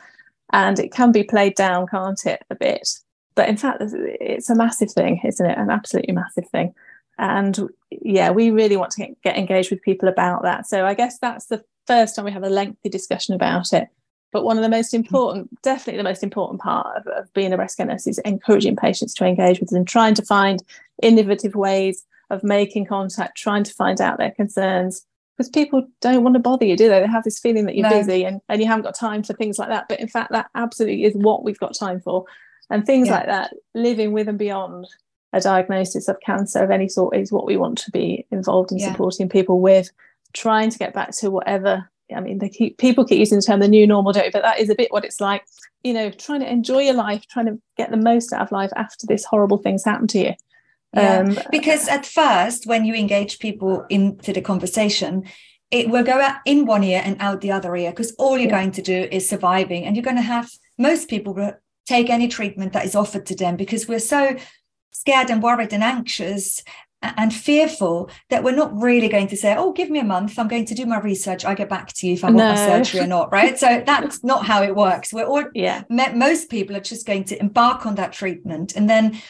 And 0.52 0.78
it 0.78 0.92
can 0.92 1.12
be 1.12 1.22
played 1.22 1.54
down, 1.54 1.86
can't 1.86 2.24
it, 2.24 2.42
a 2.48 2.54
bit? 2.54 2.88
But 3.34 3.48
in 3.48 3.56
fact, 3.56 3.82
it's 3.82 4.48
a 4.48 4.54
massive 4.54 4.90
thing, 4.90 5.20
isn't 5.22 5.44
it? 5.44 5.58
An 5.58 5.70
absolutely 5.70 6.14
massive 6.14 6.48
thing. 6.48 6.74
And 7.18 7.68
yeah, 7.90 8.30
we 8.30 8.50
really 8.50 8.76
want 8.76 8.92
to 8.92 9.14
get, 9.22 9.36
engaged 9.36 9.70
with 9.70 9.82
people 9.82 10.08
about 10.08 10.42
that. 10.44 10.66
So 10.66 10.86
I 10.86 10.94
guess 10.94 11.18
that's 11.18 11.46
the 11.46 11.62
first 11.86 12.16
time 12.16 12.24
we 12.24 12.32
have 12.32 12.44
a 12.44 12.50
lengthy 12.50 12.88
discussion 12.88 13.34
about 13.34 13.72
it. 13.72 13.88
But 14.32 14.44
one 14.44 14.56
of 14.56 14.62
the 14.62 14.68
most 14.68 14.94
important, 14.94 15.50
definitely 15.62 15.98
the 15.98 16.08
most 16.08 16.22
important 16.22 16.60
part 16.60 16.96
of, 16.96 17.06
of 17.08 17.32
being 17.32 17.52
a 17.52 17.56
breast 17.56 17.78
nurse 17.78 18.06
is 18.06 18.18
encouraging 18.20 18.76
patients 18.76 19.14
to 19.14 19.24
engage 19.24 19.58
with 19.60 19.72
and 19.72 19.86
trying 19.86 20.14
to 20.14 20.24
find 20.24 20.62
innovative 21.02 21.54
ways 21.54 22.04
of 22.30 22.44
making 22.44 22.86
contact, 22.86 23.36
trying 23.36 23.64
to 23.64 23.72
find 23.74 24.00
out 24.00 24.18
their 24.18 24.32
concerns, 24.32 25.04
because 25.36 25.50
people 25.50 25.86
don't 26.00 26.24
want 26.24 26.34
to 26.34 26.40
bother 26.40 26.66
you, 26.66 26.76
do 26.76 26.88
they? 26.88 27.00
They 27.00 27.06
have 27.06 27.24
this 27.24 27.38
feeling 27.38 27.66
that 27.66 27.76
you're 27.76 27.88
no. 27.88 27.96
busy 27.96 28.24
and, 28.24 28.40
and 28.48 28.60
you 28.60 28.66
haven't 28.66 28.82
got 28.82 28.96
time 28.96 29.22
for 29.22 29.34
things 29.34 29.58
like 29.58 29.68
that. 29.68 29.86
But 29.88 30.00
in 30.00 30.08
fact, 30.08 30.32
that 30.32 30.50
absolutely 30.54 31.04
is 31.04 31.14
what 31.14 31.44
we've 31.44 31.58
got 31.58 31.76
time 31.76 32.00
for. 32.00 32.24
And 32.70 32.84
things 32.84 33.06
yeah. 33.06 33.14
like 33.14 33.26
that, 33.26 33.54
living 33.74 34.12
with 34.12 34.28
and 34.28 34.38
beyond 34.38 34.86
a 35.32 35.40
diagnosis 35.40 36.08
of 36.08 36.18
cancer 36.24 36.62
of 36.62 36.70
any 36.70 36.88
sort, 36.88 37.16
is 37.16 37.30
what 37.30 37.46
we 37.46 37.56
want 37.56 37.78
to 37.78 37.90
be 37.92 38.26
involved 38.30 38.72
in 38.72 38.78
yeah. 38.78 38.90
supporting 38.90 39.28
people 39.28 39.60
with, 39.60 39.90
trying 40.32 40.70
to 40.70 40.78
get 40.78 40.92
back 40.92 41.12
to 41.18 41.30
whatever. 41.30 41.88
I 42.14 42.20
mean, 42.20 42.38
they 42.38 42.48
keep 42.48 42.78
people 42.78 43.04
keep 43.04 43.18
using 43.18 43.38
the 43.38 43.42
term 43.42 43.60
the 43.60 43.68
new 43.68 43.86
normal, 43.86 44.12
don't 44.12 44.32
but 44.32 44.42
that 44.42 44.58
is 44.58 44.70
a 44.70 44.74
bit 44.74 44.90
what 44.90 45.04
it's 45.04 45.20
like. 45.20 45.44
You 45.84 45.92
know, 45.92 46.10
trying 46.10 46.40
to 46.40 46.50
enjoy 46.50 46.80
your 46.80 46.94
life, 46.94 47.26
trying 47.28 47.46
to 47.46 47.60
get 47.76 47.90
the 47.90 47.96
most 47.96 48.32
out 48.32 48.40
of 48.40 48.50
life 48.50 48.70
after 48.76 49.06
this 49.06 49.24
horrible 49.24 49.58
thing's 49.58 49.84
happened 49.84 50.10
to 50.10 50.18
you. 50.18 50.32
Yeah, 50.94 51.18
um, 51.18 51.38
because 51.50 51.86
at 51.88 52.06
first, 52.06 52.66
when 52.66 52.84
you 52.84 52.94
engage 52.94 53.38
people 53.38 53.84
into 53.90 54.32
the 54.32 54.40
conversation, 54.40 55.24
it 55.70 55.90
will 55.90 56.04
go 56.04 56.20
out 56.20 56.36
in 56.46 56.64
one 56.64 56.82
ear 56.82 57.02
and 57.04 57.20
out 57.20 57.42
the 57.42 57.52
other 57.52 57.76
ear 57.76 57.90
because 57.90 58.12
all 58.12 58.38
you're 58.38 58.48
yeah. 58.48 58.58
going 58.58 58.72
to 58.72 58.82
do 58.82 59.08
is 59.10 59.28
surviving, 59.28 59.84
and 59.84 59.96
you're 59.96 60.04
going 60.04 60.16
to 60.16 60.22
have 60.22 60.50
most 60.78 61.08
people 61.08 61.34
will 61.34 61.54
take 61.86 62.08
any 62.10 62.28
treatment 62.28 62.72
that 62.72 62.84
is 62.84 62.94
offered 62.94 63.26
to 63.26 63.34
them 63.34 63.56
because 63.56 63.88
we're 63.88 63.98
so 63.98 64.36
scared 64.92 65.30
and 65.30 65.42
worried 65.42 65.72
and 65.72 65.82
anxious 65.82 66.62
and 67.00 67.32
fearful 67.32 68.10
that 68.28 68.42
we're 68.42 68.54
not 68.54 68.76
really 68.76 69.08
going 69.08 69.28
to 69.28 69.36
say, 69.36 69.54
"Oh, 69.56 69.72
give 69.72 69.90
me 69.90 70.00
a 70.00 70.04
month. 70.04 70.38
I'm 70.38 70.48
going 70.48 70.64
to 70.64 70.74
do 70.74 70.86
my 70.86 70.98
research. 70.98 71.44
I 71.44 71.54
get 71.54 71.68
back 71.68 71.92
to 71.92 72.06
you 72.06 72.14
if 72.14 72.24
I 72.24 72.30
no. 72.30 72.44
want 72.44 72.58
my 72.58 72.66
surgery 72.66 73.00
or 73.00 73.06
not." 73.06 73.30
Right? 73.32 73.58
So 73.58 73.82
that's 73.86 74.24
not 74.24 74.46
how 74.46 74.62
it 74.62 74.74
works. 74.74 75.12
We're 75.12 75.26
all 75.26 75.44
yeah. 75.54 75.84
Most 75.88 76.50
people 76.50 76.76
are 76.76 76.80
just 76.80 77.06
going 77.06 77.24
to 77.24 77.40
embark 77.40 77.86
on 77.86 77.94
that 77.96 78.12
treatment, 78.12 78.74
and 78.74 78.88
then 78.90 79.20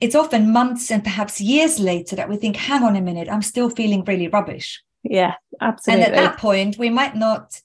it's 0.00 0.14
often 0.14 0.52
months 0.52 0.90
and 0.90 1.04
perhaps 1.04 1.40
years 1.40 1.78
later 1.78 2.16
that 2.16 2.28
we 2.28 2.36
think, 2.36 2.56
hang 2.56 2.82
on 2.82 2.96
a 2.96 3.00
minute, 3.00 3.28
I'm 3.30 3.42
still 3.42 3.68
feeling 3.68 4.04
really 4.04 4.28
rubbish. 4.28 4.82
Yeah, 5.02 5.34
absolutely. 5.60 6.04
And 6.04 6.14
at 6.14 6.16
that 6.16 6.38
point, 6.38 6.78
we 6.78 6.90
might 6.90 7.16
not 7.16 7.60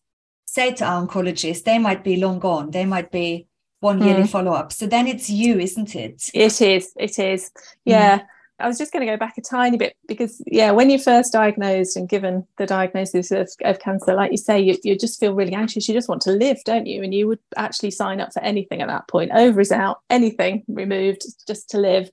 say 0.46 0.74
to 0.74 0.86
our 0.86 1.06
oncologist, 1.06 1.63
they 1.63 1.80
might 1.80 2.04
be 2.04 2.18
long 2.18 2.39
gone. 2.39 2.72
They 2.72 2.86
might 2.86 3.12
be 3.12 3.48
one 3.80 4.01
yearly 4.01 4.24
mm. 4.24 4.30
follow 4.30 4.54
up. 4.54 4.74
So 4.74 4.88
then 4.88 5.08
it's 5.08 5.30
you, 5.30 5.60
isn't 5.60 5.96
it? 5.96 6.30
It 6.34 6.62
is. 6.62 6.92
It 6.98 7.20
is. 7.20 7.51
Yeah. 7.86 8.20
Mm. 8.20 8.25
I 8.58 8.68
was 8.68 8.77
just 8.77 8.94
going 8.94 9.06
to 9.06 9.12
go 9.12 9.18
back 9.18 9.38
a 9.38 9.42
tiny 9.42 9.77
bit 9.77 9.98
because, 10.08 10.42
yeah, 10.48 10.72
when 10.72 10.89
you're 10.89 10.98
first 10.98 11.34
diagnosed 11.34 11.98
and 11.98 12.08
given 12.08 12.48
the 12.58 12.65
diagnosis 12.65 13.32
of, 13.32 13.50
of 13.65 13.80
cancer, 13.80 14.13
like 14.13 14.32
you 14.32 14.38
say, 14.38 14.62
you, 14.62 14.77
you 14.82 14.98
just 14.98 15.20
feel 15.20 15.36
really 15.36 15.54
anxious. 15.54 15.89
You 15.89 15.94
just 15.94 16.08
want 16.08 16.22
to 16.22 16.32
live, 16.32 16.58
don't 16.63 16.86
you? 16.86 17.04
And 17.04 17.13
you 17.13 17.27
would 17.27 17.39
actually 17.58 17.92
sign 17.92 18.22
up 18.22 18.32
for 18.32 18.42
anything 18.42 18.82
at 18.82 18.88
that 18.88 19.10
point. 19.10 19.32
Ovaries 19.34 19.74
out, 19.74 20.00
anything 20.10 20.63
removed 20.70 21.25
just 21.46 21.70
to 21.72 21.77
live 21.77 22.10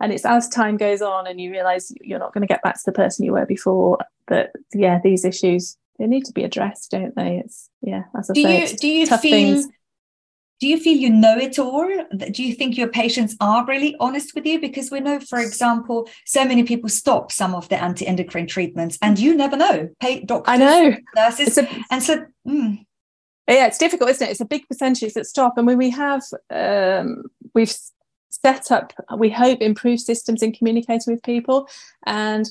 and 0.00 0.12
it's 0.12 0.24
as 0.24 0.48
time 0.48 0.76
goes 0.76 1.02
on 1.02 1.26
and 1.26 1.40
you 1.40 1.50
realize 1.50 1.92
you're 2.00 2.18
not 2.18 2.32
going 2.32 2.46
to 2.46 2.52
get 2.52 2.62
back 2.62 2.74
to 2.74 2.82
the 2.84 2.92
person 2.92 3.24
you 3.24 3.32
were 3.32 3.46
before 3.46 3.98
that 4.28 4.52
yeah 4.74 5.00
these 5.02 5.24
issues 5.24 5.76
they 5.98 6.06
need 6.06 6.24
to 6.24 6.32
be 6.32 6.44
addressed 6.44 6.90
don't 6.90 7.14
they? 7.16 7.38
It's 7.38 7.70
yeah 7.82 8.04
as 8.18 8.30
I 8.30 8.34
do 8.34 8.42
say, 8.42 8.60
you 8.60 8.76
do 8.76 8.88
you 8.88 9.06
feel 9.06 9.18
things. 9.18 9.68
do 10.60 10.66
you 10.66 10.78
feel 10.78 10.96
you 10.96 11.10
know 11.10 11.38
it 11.38 11.58
all? 11.58 11.88
Do 12.30 12.44
you 12.44 12.54
think 12.54 12.76
your 12.76 12.88
patients 12.88 13.36
are 13.40 13.64
really 13.64 13.96
honest 14.00 14.34
with 14.34 14.44
you? 14.46 14.60
Because 14.60 14.90
we 14.90 15.00
know 15.00 15.20
for 15.20 15.38
example 15.38 16.08
so 16.26 16.44
many 16.44 16.64
people 16.64 16.88
stop 16.88 17.32
some 17.32 17.54
of 17.54 17.68
the 17.68 17.82
anti-endocrine 17.82 18.46
treatments 18.46 18.98
and 19.00 19.18
you 19.18 19.34
never 19.34 19.56
know. 19.56 19.88
Pay 20.00 20.20
doctors 20.24 20.52
i 20.52 20.56
know. 20.56 20.96
nurses 21.14 21.56
a, 21.58 21.68
and 21.90 22.02
so 22.02 22.24
mm. 22.46 22.84
yeah 23.48 23.66
it's 23.66 23.78
difficult 23.78 24.10
isn't 24.10 24.26
it? 24.26 24.30
It's 24.32 24.40
a 24.40 24.44
big 24.46 24.68
percentage 24.68 25.14
that 25.14 25.26
stop. 25.26 25.56
And 25.56 25.66
when 25.66 25.78
we 25.78 25.90
have 25.90 26.22
um, 26.50 27.24
we've 27.54 27.74
set 28.46 28.70
up, 28.70 28.92
we 29.16 29.28
hope, 29.28 29.60
improved 29.60 30.02
systems 30.02 30.40
in 30.40 30.52
communicating 30.52 31.12
with 31.12 31.22
people. 31.24 31.68
And 32.06 32.48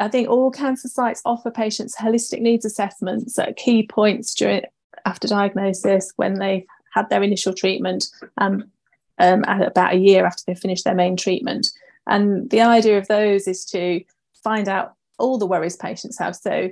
I 0.00 0.08
think 0.08 0.28
all 0.28 0.50
cancer 0.50 0.88
sites 0.88 1.22
offer 1.24 1.52
patients 1.52 1.94
holistic 1.94 2.40
needs 2.40 2.64
assessments 2.64 3.38
at 3.38 3.56
key 3.56 3.86
points 3.86 4.34
during 4.34 4.62
after 5.04 5.28
diagnosis 5.28 6.12
when 6.16 6.34
they've 6.40 6.66
had 6.92 7.08
their 7.10 7.22
initial 7.22 7.54
treatment 7.54 8.08
um, 8.38 8.64
um, 9.18 9.44
about 9.46 9.94
a 9.94 9.98
year 9.98 10.26
after 10.26 10.42
they've 10.46 10.58
finished 10.58 10.84
their 10.84 10.96
main 10.96 11.16
treatment. 11.16 11.68
And 12.08 12.50
the 12.50 12.62
idea 12.62 12.98
of 12.98 13.06
those 13.06 13.46
is 13.46 13.64
to 13.66 14.02
find 14.42 14.68
out 14.68 14.94
all 15.18 15.38
the 15.38 15.46
worries 15.46 15.76
patients 15.76 16.18
have. 16.18 16.34
So 16.34 16.70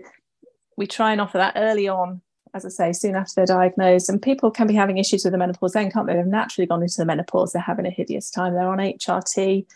we 0.76 0.88
try 0.88 1.12
and 1.12 1.20
offer 1.20 1.38
that 1.38 1.54
early 1.56 1.86
on 1.86 2.22
as 2.54 2.64
I 2.64 2.68
say, 2.68 2.92
soon 2.92 3.16
after 3.16 3.32
they're 3.36 3.46
diagnosed. 3.46 4.08
And 4.08 4.20
people 4.20 4.50
can 4.50 4.66
be 4.66 4.74
having 4.74 4.98
issues 4.98 5.24
with 5.24 5.32
the 5.32 5.38
menopause 5.38 5.72
then, 5.72 5.90
can't 5.90 6.06
they? 6.06 6.14
They've 6.14 6.26
naturally 6.26 6.66
gone 6.66 6.82
into 6.82 6.96
the 6.96 7.04
menopause, 7.04 7.52
they're 7.52 7.62
having 7.62 7.86
a 7.86 7.90
hideous 7.90 8.30
time, 8.30 8.54
they're 8.54 8.68
on 8.68 8.78
HRT. 8.78 9.66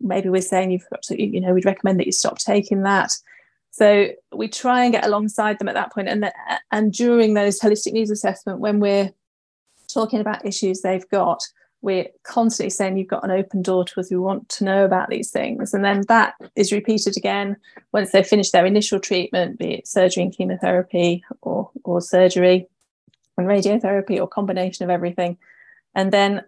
Maybe 0.00 0.28
we're 0.28 0.42
saying 0.42 0.70
you've 0.70 0.88
got 0.90 1.02
to, 1.04 1.22
you 1.22 1.40
know, 1.40 1.54
we'd 1.54 1.64
recommend 1.64 2.00
that 2.00 2.06
you 2.06 2.12
stop 2.12 2.38
taking 2.38 2.82
that. 2.82 3.12
So 3.70 4.08
we 4.32 4.48
try 4.48 4.84
and 4.84 4.92
get 4.92 5.04
alongside 5.04 5.58
them 5.58 5.68
at 5.68 5.74
that 5.74 5.92
point. 5.92 6.08
And, 6.08 6.22
the, 6.22 6.32
and 6.70 6.92
during 6.92 7.34
those 7.34 7.58
holistic 7.58 7.92
needs 7.92 8.10
assessment, 8.10 8.60
when 8.60 8.78
we're 8.78 9.12
talking 9.92 10.20
about 10.20 10.46
issues 10.46 10.80
they've 10.80 11.08
got, 11.08 11.42
we're 11.84 12.08
constantly 12.22 12.70
saying 12.70 12.96
you've 12.96 13.08
got 13.08 13.24
an 13.24 13.30
open 13.30 13.60
door 13.60 13.84
to 13.84 14.00
us. 14.00 14.10
We 14.10 14.16
want 14.16 14.48
to 14.48 14.64
know 14.64 14.86
about 14.86 15.10
these 15.10 15.30
things. 15.30 15.74
And 15.74 15.84
then 15.84 16.02
that 16.08 16.32
is 16.56 16.72
repeated 16.72 17.14
again 17.18 17.56
once 17.92 18.10
they've 18.10 18.26
finished 18.26 18.52
their 18.52 18.64
initial 18.64 18.98
treatment, 18.98 19.58
be 19.58 19.74
it 19.74 19.86
surgery 19.86 20.22
and 20.22 20.34
chemotherapy 20.34 21.22
or, 21.42 21.70
or 21.84 22.00
surgery 22.00 22.66
and 23.36 23.46
radiotherapy 23.46 24.18
or 24.18 24.26
combination 24.26 24.84
of 24.84 24.90
everything. 24.90 25.36
And 25.94 26.10
then 26.10 26.42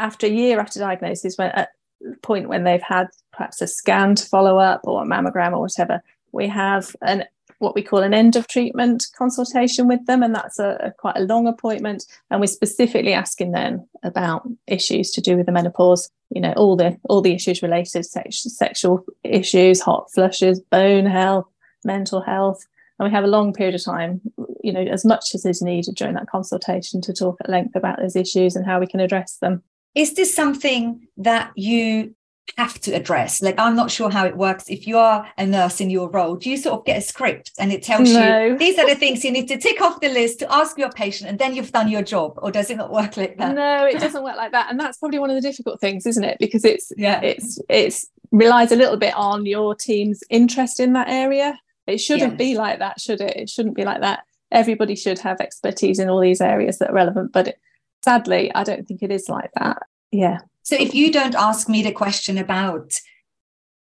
after 0.00 0.26
a 0.26 0.30
year 0.30 0.58
after 0.58 0.80
diagnosis, 0.80 1.38
when 1.38 1.52
at 1.52 1.70
the 2.00 2.16
point 2.16 2.48
when 2.48 2.64
they've 2.64 2.82
had 2.82 3.06
perhaps 3.32 3.62
a 3.62 3.68
scan 3.68 4.16
to 4.16 4.26
follow 4.26 4.58
up 4.58 4.80
or 4.82 5.04
a 5.04 5.06
mammogram 5.06 5.52
or 5.52 5.60
whatever, 5.60 6.02
we 6.32 6.48
have 6.48 6.96
an 7.00 7.24
what 7.64 7.74
we 7.74 7.82
call 7.82 8.00
an 8.00 8.14
end 8.14 8.36
of 8.36 8.46
treatment 8.46 9.06
consultation 9.16 9.88
with 9.88 10.04
them, 10.06 10.22
and 10.22 10.34
that's 10.34 10.58
a, 10.58 10.76
a, 10.80 10.90
quite 10.92 11.16
a 11.16 11.24
long 11.24 11.46
appointment. 11.46 12.04
And 12.30 12.40
we're 12.40 12.46
specifically 12.46 13.12
asking 13.12 13.52
them 13.52 13.86
about 14.02 14.46
issues 14.66 15.10
to 15.12 15.20
do 15.20 15.36
with 15.36 15.46
the 15.46 15.52
menopause. 15.52 16.10
You 16.30 16.40
know, 16.40 16.52
all 16.56 16.76
the 16.76 16.98
all 17.08 17.20
the 17.20 17.34
issues 17.34 17.62
related, 17.62 18.04
sex, 18.04 18.42
sexual 18.42 19.04
issues, 19.24 19.80
hot 19.80 20.10
flushes, 20.12 20.60
bone 20.60 21.06
health, 21.06 21.46
mental 21.84 22.20
health, 22.20 22.64
and 22.98 23.08
we 23.08 23.14
have 23.14 23.24
a 23.24 23.28
long 23.28 23.52
period 23.52 23.74
of 23.74 23.84
time. 23.84 24.20
You 24.62 24.72
know, 24.72 24.82
as 24.82 25.04
much 25.04 25.34
as 25.34 25.44
is 25.44 25.62
needed 25.62 25.94
during 25.96 26.14
that 26.14 26.28
consultation 26.28 27.00
to 27.02 27.12
talk 27.12 27.36
at 27.40 27.50
length 27.50 27.74
about 27.74 27.98
those 27.98 28.16
issues 28.16 28.56
and 28.56 28.64
how 28.64 28.80
we 28.80 28.86
can 28.86 29.00
address 29.00 29.36
them. 29.38 29.62
Is 29.94 30.14
this 30.14 30.34
something 30.34 31.06
that 31.16 31.52
you 31.54 32.14
have 32.56 32.80
to 32.82 32.92
address? 32.92 33.42
Like, 33.42 33.58
I'm 33.58 33.74
not 33.74 33.90
sure 33.90 34.10
how 34.10 34.26
it 34.26 34.36
works. 34.36 34.68
If 34.68 34.86
you 34.86 34.98
are 34.98 35.26
a 35.38 35.46
nurse 35.46 35.80
in 35.80 35.90
your 35.90 36.08
role, 36.08 36.36
do 36.36 36.50
you 36.50 36.56
sort 36.56 36.80
of 36.80 36.86
get 36.86 36.98
a 36.98 37.00
script 37.00 37.52
and 37.58 37.72
it 37.72 37.82
tells 37.82 38.12
no. 38.12 38.46
you 38.46 38.58
these 38.58 38.78
are 38.78 38.88
the 38.88 38.94
things 38.94 39.24
you 39.24 39.32
need 39.32 39.48
to 39.48 39.56
tick 39.56 39.80
off 39.80 40.00
the 40.00 40.08
list 40.08 40.38
to 40.40 40.52
ask 40.52 40.78
your 40.78 40.90
patient 40.90 41.30
and 41.30 41.38
then 41.38 41.54
you've 41.54 41.72
done 41.72 41.88
your 41.88 42.02
job? 42.02 42.38
Or 42.38 42.50
does 42.50 42.70
it 42.70 42.76
not 42.76 42.90
work 42.90 43.16
like 43.16 43.36
that? 43.38 43.54
No, 43.54 43.84
it 43.86 43.98
doesn't 43.98 44.22
work 44.22 44.36
like 44.36 44.52
that. 44.52 44.70
And 44.70 44.78
that's 44.78 44.98
probably 44.98 45.18
one 45.18 45.30
of 45.30 45.36
the 45.36 45.42
difficult 45.42 45.80
things, 45.80 46.06
isn't 46.06 46.24
it? 46.24 46.38
Because 46.38 46.64
it's, 46.64 46.92
yeah, 46.96 47.20
it's, 47.20 47.58
it's, 47.68 48.06
relies 48.30 48.72
a 48.72 48.76
little 48.76 48.96
bit 48.96 49.14
on 49.14 49.46
your 49.46 49.74
team's 49.74 50.22
interest 50.28 50.80
in 50.80 50.92
that 50.94 51.08
area. 51.08 51.58
It 51.86 51.98
shouldn't 51.98 52.32
yeah. 52.32 52.38
be 52.38 52.56
like 52.56 52.78
that, 52.80 53.00
should 53.00 53.20
it? 53.20 53.36
It 53.36 53.50
shouldn't 53.50 53.76
be 53.76 53.84
like 53.84 54.00
that. 54.00 54.24
Everybody 54.50 54.96
should 54.96 55.18
have 55.20 55.40
expertise 55.40 55.98
in 55.98 56.08
all 56.08 56.20
these 56.20 56.40
areas 56.40 56.78
that 56.78 56.90
are 56.90 56.94
relevant, 56.94 57.32
but 57.32 57.48
it, 57.48 57.60
sadly, 58.02 58.54
I 58.54 58.64
don't 58.64 58.86
think 58.86 59.02
it 59.02 59.10
is 59.10 59.28
like 59.28 59.50
that. 59.56 59.82
Yeah. 60.10 60.38
So 60.64 60.76
if 60.76 60.94
you 60.94 61.12
don't 61.12 61.34
ask 61.34 61.68
me 61.68 61.82
the 61.82 61.92
question 61.92 62.38
about 62.38 63.00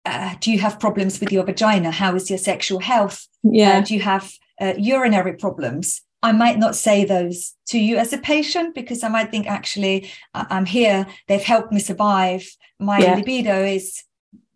uh, 0.03 0.33
do 0.39 0.51
you 0.51 0.59
have 0.59 0.79
problems 0.79 1.19
with 1.19 1.31
your 1.31 1.43
vagina? 1.43 1.91
How 1.91 2.15
is 2.15 2.29
your 2.29 2.39
sexual 2.39 2.79
health? 2.79 3.27
Yeah. 3.43 3.77
Uh, 3.77 3.81
do 3.81 3.93
you 3.93 4.00
have 4.01 4.33
uh, 4.59 4.73
urinary 4.77 5.33
problems? 5.33 6.01
I 6.23 6.31
might 6.31 6.57
not 6.57 6.75
say 6.75 7.05
those 7.05 7.55
to 7.67 7.79
you 7.79 7.97
as 7.97 8.13
a 8.13 8.17
patient 8.17 8.75
because 8.75 9.03
I 9.03 9.09
might 9.09 9.31
think 9.31 9.47
actually 9.47 10.11
I'm 10.33 10.65
here. 10.65 11.07
They've 11.27 11.41
helped 11.41 11.71
me 11.71 11.79
survive. 11.79 12.47
My 12.79 13.00
yeah. 13.00 13.15
libido 13.15 13.63
is 13.63 14.03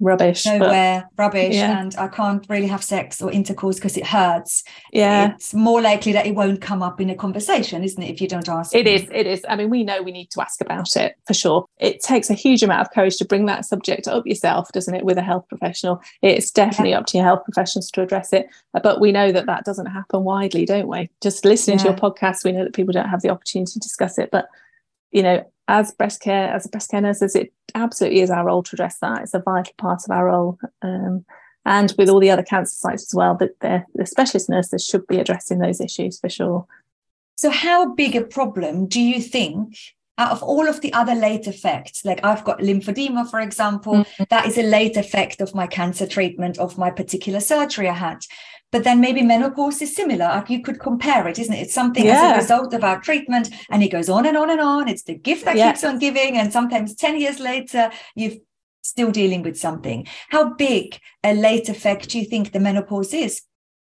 rubbish 0.02 0.46
nowhere 0.46 1.08
but, 1.16 1.24
rubbish 1.24 1.56
yeah. 1.56 1.80
and 1.80 1.96
i 1.96 2.08
can't 2.08 2.46
really 2.50 2.68
have 2.68 2.84
sex 2.84 3.22
or 3.22 3.32
intercourse 3.32 3.75
because 3.75 3.96
it 3.96 4.06
hurts 4.06 4.64
yeah 4.92 5.34
it's 5.34 5.54
more 5.54 5.82
likely 5.82 6.12
that 6.12 6.25
it 6.25 6.36
won't 6.36 6.60
come 6.60 6.84
up 6.84 7.00
in 7.00 7.10
a 7.10 7.16
conversation 7.16 7.82
isn't 7.82 8.04
it 8.04 8.10
if 8.10 8.20
you 8.20 8.28
don't 8.28 8.50
ask 8.50 8.75
It 8.75 8.86
me. 8.86 8.96
is. 8.96 9.08
it 9.14 9.25
is 9.25 9.46
i 9.48 9.56
mean 9.56 9.70
we 9.70 9.86
know 9.86 10.02
we 10.02 10.12
need 10.12 10.30
to 10.32 10.42
ask 10.42 10.60
about 10.60 10.98
it 10.98 11.16
for 11.25 11.34
sure 11.34 11.66
it 11.78 12.02
takes 12.02 12.30
a 12.30 12.34
huge 12.34 12.62
amount 12.62 12.82
of 12.82 12.92
courage 12.94 13.16
to 13.18 13.25
bring 13.25 13.46
that 13.46 13.64
subject 13.64 14.06
up 14.08 14.28
yourself 14.28 14.70
doesn't 14.74 14.96
it 14.96 15.06
with 15.06 15.18
a 15.18 15.22
health 15.22 15.48
professional 15.48 16.02
it's 16.22 16.52
definitely 16.52 16.90
yeah. 16.90 17.00
up 17.00 17.06
to 17.06 17.18
your 17.18 17.25
health 17.25 17.46
professionals 17.46 17.90
to 17.90 18.02
address 18.02 18.34
it 18.34 18.48
uh, 18.74 18.82
but 18.82 19.00
we 19.00 19.14
know 19.14 19.32
that 19.32 19.46
that 19.46 19.64
doesn't 19.64 19.86
happen 19.86 20.25
widely 20.25 20.66
don't 20.66 20.90
we 20.90 21.10
just 21.22 21.46
listening 21.46 21.78
yeah. 21.78 21.86
to 21.86 21.90
your 21.92 21.98
podcast 21.98 22.44
we 22.44 22.52
know 22.52 22.66
that 22.66 22.74
people 22.74 22.92
don't 22.92 23.10
have 23.10 23.22
the 23.22 23.30
opportunity 23.30 23.72
to 23.72 23.80
discuss 23.80 24.18
it 24.18 24.30
but 24.30 24.50
you 25.12 25.24
know 25.24 25.42
as 25.68 25.92
breast 25.94 26.22
care, 26.22 26.54
as 26.54 26.66
a 26.66 26.70
breast 26.70 26.92
care 26.92 27.02
nurses, 27.02 27.36
it 27.36 27.52
absolutely 27.74 28.22
is 28.22 28.30
our 28.30 28.46
role 28.46 28.64
to 28.64 28.76
address 28.76 28.98
that. 29.00 29.22
It's 29.22 29.34
a 29.34 29.40
vital 29.40 29.74
part 29.78 30.04
of 30.06 30.12
our 30.12 30.26
role. 30.26 30.60
Um, 30.82 31.26
and 31.66 31.94
with 31.98 32.10
all 32.10 32.20
the 32.20 32.30
other 32.30 32.44
cancer 32.44 32.76
sites 32.76 33.04
as 33.04 33.16
well, 33.16 33.36
that 33.36 33.60
the 33.60 34.06
specialist 34.06 34.50
nurses 34.50 34.86
should 34.86 35.08
be 35.08 35.18
addressing 35.18 35.60
those 35.60 35.82
issues 35.82 36.20
for 36.20 36.30
sure. 36.30 36.68
So, 37.38 37.50
how 37.50 37.94
big 37.94 38.16
a 38.16 38.22
problem 38.22 38.88
do 38.88 39.02
you 39.02 39.20
think 39.22 39.78
out 40.18 40.32
of 40.32 40.42
all 40.42 40.68
of 40.68 40.82
the 40.82 40.94
other 40.94 41.14
late 41.14 41.48
effects, 41.48 42.06
like 42.06 42.24
I've 42.24 42.46
got 42.46 42.60
lymphedema, 42.60 43.30
for 43.30 43.42
example, 43.42 43.94
mm-hmm. 43.96 44.24
that 44.30 44.46
is 44.46 44.58
a 44.58 44.64
late 44.64 44.96
effect 44.96 45.42
of 45.42 45.54
my 45.54 45.68
cancer 45.68 46.08
treatment, 46.08 46.58
of 46.58 46.78
my 46.78 46.90
particular 46.90 47.42
surgery 47.42 47.90
I 47.90 47.94
had. 47.94 48.20
But 48.72 48.84
then 48.84 49.00
maybe 49.00 49.22
menopause 49.22 49.82
is 49.82 49.96
similar. 49.96 50.26
Like 50.26 50.50
you 50.50 50.62
could 50.62 50.80
compare 50.80 51.28
it, 51.28 51.40
isn't 51.40 51.54
it? 51.54 51.60
It's 51.60 51.74
something 51.74 52.06
yeah. 52.06 52.14
as 52.14 52.32
a 52.32 52.42
result 52.42 52.74
of 52.74 52.84
our 52.84 53.00
treatment, 53.00 53.50
and 53.70 53.84
it 53.84 53.92
goes 53.92 54.10
on 54.10 54.26
and 54.26 54.38
on 54.38 54.50
and 54.50 54.62
on. 54.62 54.88
It's 54.88 55.04
the 55.04 55.16
gift 55.16 55.46
that 55.46 55.56
keeps 55.56 55.84
on 55.84 56.00
giving, 56.00 56.38
and 56.38 56.52
sometimes 56.52 56.96
10 56.96 57.20
years 57.20 57.40
later, 57.40 57.92
you've 58.16 58.40
still 58.82 59.12
dealing 59.12 59.42
with 59.42 59.58
something. 59.58 60.08
How 60.30 60.54
big 60.54 61.00
a 61.24 61.34
late 61.34 61.70
effect 61.70 62.10
do 62.10 62.20
you 62.20 62.26
think 62.26 62.52
the 62.52 62.60
menopause 62.60 63.14
is 63.14 63.42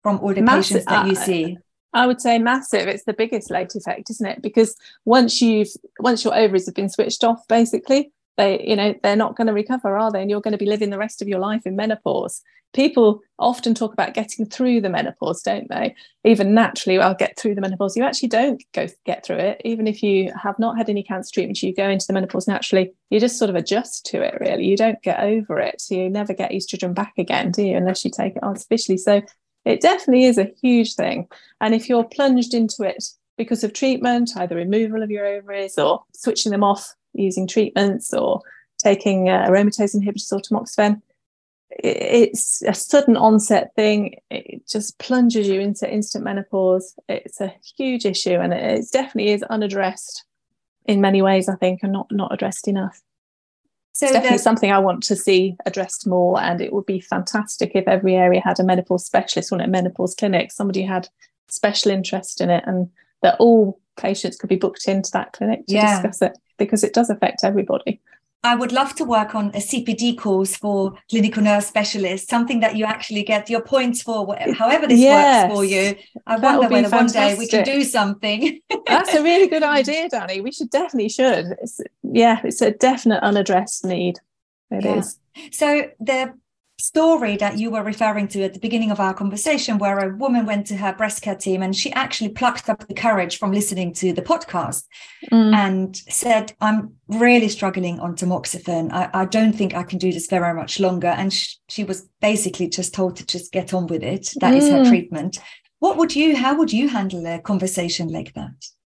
from 0.02 0.18
all 0.21 0.33
the 0.33 0.40
Massive, 0.40 0.85
patients 0.85 0.87
that 0.87 1.06
you 1.06 1.12
uh, 1.12 1.25
see? 1.25 1.59
I 1.92 2.06
would 2.06 2.21
say 2.21 2.38
massive. 2.38 2.88
It's 2.88 3.04
the 3.04 3.14
biggest 3.14 3.50
late 3.50 3.75
effect, 3.75 4.11
isn't 4.11 4.26
it? 4.26 4.42
Because 4.42 4.76
once 5.04 5.40
you've 5.40 5.71
once 5.99 6.25
your 6.25 6.35
ovaries 6.37 6.66
have 6.66 6.75
been 6.75 6.90
switched 6.90 7.25
off, 7.25 7.40
basically, 7.49 8.12
they 8.36 8.64
you 8.66 8.76
know 8.76 8.94
they're 9.02 9.16
not 9.16 9.36
going 9.36 9.46
to 9.46 9.52
recover, 9.52 9.96
are 9.98 10.10
they? 10.10 10.20
And 10.20 10.30
you're 10.30 10.40
going 10.40 10.52
to 10.52 10.58
be 10.58 10.66
living 10.66 10.90
the 10.90 10.98
rest 10.98 11.22
of 11.22 11.28
your 11.28 11.38
life 11.38 11.66
in 11.66 11.76
menopause. 11.76 12.42
People 12.74 13.20
often 13.38 13.74
talk 13.74 13.92
about 13.92 14.12
getting 14.12 14.44
through 14.44 14.82
the 14.82 14.90
menopause, 14.90 15.40
don't 15.40 15.68
they? 15.70 15.94
Even 16.24 16.52
naturally, 16.52 16.98
I'll 16.98 17.14
get 17.14 17.38
through 17.38 17.54
the 17.54 17.60
menopause. 17.60 17.96
You 17.96 18.04
actually 18.04 18.28
don't 18.28 18.62
go 18.74 18.86
get 19.06 19.24
through 19.24 19.36
it. 19.36 19.62
Even 19.64 19.86
if 19.86 20.02
you 20.02 20.30
have 20.42 20.58
not 20.58 20.76
had 20.76 20.90
any 20.90 21.02
cancer 21.02 21.30
treatment, 21.32 21.62
you 21.62 21.74
go 21.74 21.88
into 21.88 22.06
the 22.06 22.12
menopause 22.12 22.46
naturally. 22.46 22.92
You 23.08 23.18
just 23.18 23.38
sort 23.38 23.48
of 23.48 23.56
adjust 23.56 24.04
to 24.06 24.20
it. 24.20 24.36
Really, 24.40 24.66
you 24.66 24.76
don't 24.76 25.00
get 25.02 25.20
over 25.20 25.58
it. 25.58 25.80
So 25.80 25.94
you 25.94 26.10
never 26.10 26.34
get 26.34 26.50
estrogen 26.50 26.94
back 26.94 27.14
again, 27.16 27.50
do 27.50 27.62
you? 27.62 27.76
Unless 27.76 28.04
you 28.04 28.10
take 28.10 28.36
it 28.36 28.42
artificially. 28.42 28.98
So 28.98 29.22
it 29.64 29.80
definitely 29.80 30.24
is 30.24 30.38
a 30.38 30.52
huge 30.62 30.94
thing. 30.94 31.28
And 31.60 31.74
if 31.74 31.88
you're 31.88 32.04
plunged 32.04 32.52
into 32.52 32.82
it 32.82 33.02
because 33.38 33.64
of 33.64 33.72
treatment, 33.72 34.30
either 34.36 34.56
removal 34.56 35.02
of 35.02 35.10
your 35.10 35.26
ovaries 35.26 35.78
or 35.78 36.04
switching 36.14 36.52
them 36.52 36.64
off 36.64 36.94
using 37.16 37.46
treatments 37.46 38.12
or 38.14 38.40
taking 38.78 39.28
uh, 39.28 39.46
aromatase 39.49 39.96
inhibitors 39.96 40.32
or 40.32 40.40
tamoxifen, 40.40 41.00
it's 41.70 42.62
a 42.62 42.75
sudden 42.75 43.16
onset 43.16 43.75
thing. 43.75 44.16
It 44.30 44.66
just 44.66 44.99
plunges 44.99 45.49
you 45.49 45.61
into 45.61 45.90
instant 45.90 46.25
menopause. 46.25 46.94
It's 47.08 47.40
a 47.40 47.52
huge 47.76 48.06
issue, 48.06 48.35
and 48.35 48.52
it 48.52 48.87
definitely 48.92 49.32
is 49.32 49.42
unaddressed 49.44 50.25
in 50.87 51.00
many 51.00 51.23
ways. 51.23 51.49
I 51.49 51.56
think, 51.56 51.80
and 51.82 51.92
not 51.92 52.06
not 52.11 52.32
addressed 52.32 52.68
enough. 52.68 53.00
So 53.92 54.06
it's 54.06 54.12
definitely 54.12 54.38
something 54.38 54.70
I 54.70 54.78
want 54.78 55.02
to 55.04 55.16
see 55.16 55.56
addressed 55.64 56.06
more, 56.06 56.40
and 56.40 56.61
it 56.61 56.73
would 56.73 56.87
be 56.87 57.00
fantastic 57.00 57.73
if 57.75 57.88
every 57.88 58.14
area 58.14 58.42
had 58.44 58.61
a 58.61 58.64
menopause 58.64 59.06
specialist 59.06 59.52
or 59.52 59.58
a 59.58 59.66
menopause 59.66 60.14
clinic. 60.14 60.52
Somebody 60.52 60.82
had 60.82 61.08
special 61.49 61.90
interest 61.90 62.40
in 62.40 62.50
it, 62.50 62.64
and 62.66 62.88
that 63.23 63.37
all 63.40 63.80
patients 63.96 64.37
could 64.37 64.50
be 64.50 64.56
booked 64.56 64.87
into 64.87 65.11
that 65.12 65.32
clinic 65.32 65.66
to 65.66 65.75
yeah. 65.75 66.00
discuss 66.00 66.23
it 66.23 66.38
because 66.56 66.84
it 66.84 66.94
does 66.94 67.10
affect 67.10 67.44
everybody. 67.44 68.00
I 68.46 68.54
would 68.54 68.70
love 68.70 68.94
to 68.96 69.04
work 69.04 69.34
on 69.34 69.48
a 69.48 69.58
CPD 69.58 70.16
course 70.16 70.56
for 70.56 70.94
clinical 71.10 71.42
nurse 71.42 71.66
specialists, 71.66 72.28
something 72.28 72.60
that 72.60 72.76
you 72.76 72.84
actually 72.84 73.25
get 73.25 73.50
your 73.50 73.60
points 73.60 74.02
for, 74.02 74.36
however 74.54 74.86
this 74.86 75.00
yes, 75.00 75.48
works 75.48 75.54
for 75.54 75.64
you. 75.64 75.96
I 76.26 76.36
wonder 76.38 76.68
whether 76.68 76.88
fantastic. 76.88 77.18
one 77.18 77.28
day 77.28 77.38
we 77.38 77.48
can 77.48 77.64
do 77.64 77.82
something. 77.82 78.60
That's 78.86 79.14
a 79.14 79.22
really 79.22 79.48
good 79.48 79.64
idea, 79.64 80.08
Dani. 80.08 80.44
We 80.44 80.52
should 80.52 80.70
definitely 80.70 81.08
should. 81.08 81.56
It's, 81.60 81.80
yeah, 82.04 82.40
it's 82.44 82.62
a 82.62 82.70
definite 82.70 83.20
unaddressed 83.22 83.84
need. 83.84 84.20
It 84.70 84.84
yeah. 84.84 84.98
is. 84.98 85.18
So 85.50 85.90
the 85.98 86.34
story 86.78 87.37
that 87.37 87.59
you 87.59 87.71
were 87.71 87.83
referring 87.83 88.28
to 88.28 88.42
at 88.42 88.52
the 88.52 88.61
beginning 88.61 88.90
of 88.90 89.00
our 89.00 89.14
conversation, 89.14 89.78
where 89.78 89.99
a 89.99 90.16
woman 90.16 90.45
went 90.45 90.66
to 90.66 90.76
her 90.76 90.92
breast 90.92 91.23
care 91.23 91.35
team 91.35 91.62
and 91.62 91.75
she 91.75 91.92
actually 91.92 92.28
plucked 92.28 92.68
up 92.68 92.87
the 92.87 92.95
courage 92.95 93.38
from 93.38 93.52
listening 93.52 93.92
to 93.95 94.12
the 94.12 94.23
podcast 94.23 94.85
mm. 95.33 95.54
and 95.54 95.97
said, 95.97 96.52
I'm 96.61 96.95
really 97.09 97.49
struggling 97.49 97.99
on 98.00 98.14
tamoxifen. 98.14 98.92
I, 98.92 99.09
I, 99.14 99.25
don't 99.25 99.54
think 99.54 99.75
I 99.75 99.85
can 99.85 99.99
do 99.99 100.12
this 100.12 100.26
very 100.28 100.54
much 100.54 100.78
longer. 100.78 101.09
And 101.09 101.33
sh- 101.33 101.56
she 101.68 101.85
was 101.85 102.09
basically 102.21 102.68
just 102.68 102.92
told 102.92 103.16
to 103.16 103.26
just 103.26 103.52
get 103.52 103.73
on 103.73 103.87
with 103.87 104.02
it. 104.02 104.33
That 104.40 104.52
mm. 104.52 104.59
is 104.59 104.68
her 104.68 104.83
mm. 104.83 104.88
treatment. 104.88 105.38
What 105.78 105.97
would 105.97 106.14
you, 106.14 106.37
how 106.37 106.56
would 106.56 106.73
you 106.73 106.88
handle 106.88 107.26
a 107.26 107.38
conversation 107.40 108.09
like 108.09 108.35
that? 108.35 108.52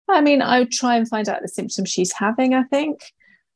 I 0.10 0.22
mean, 0.22 0.42
I 0.42 0.60
would 0.60 0.72
try 0.72 0.98
and 0.98 1.08
find 1.08 1.30
out 1.30 1.42
the 1.42 1.48
symptoms 1.48 1.90
she's 1.90 2.12
having, 2.12 2.54
I 2.54 2.64
think. 2.64 3.00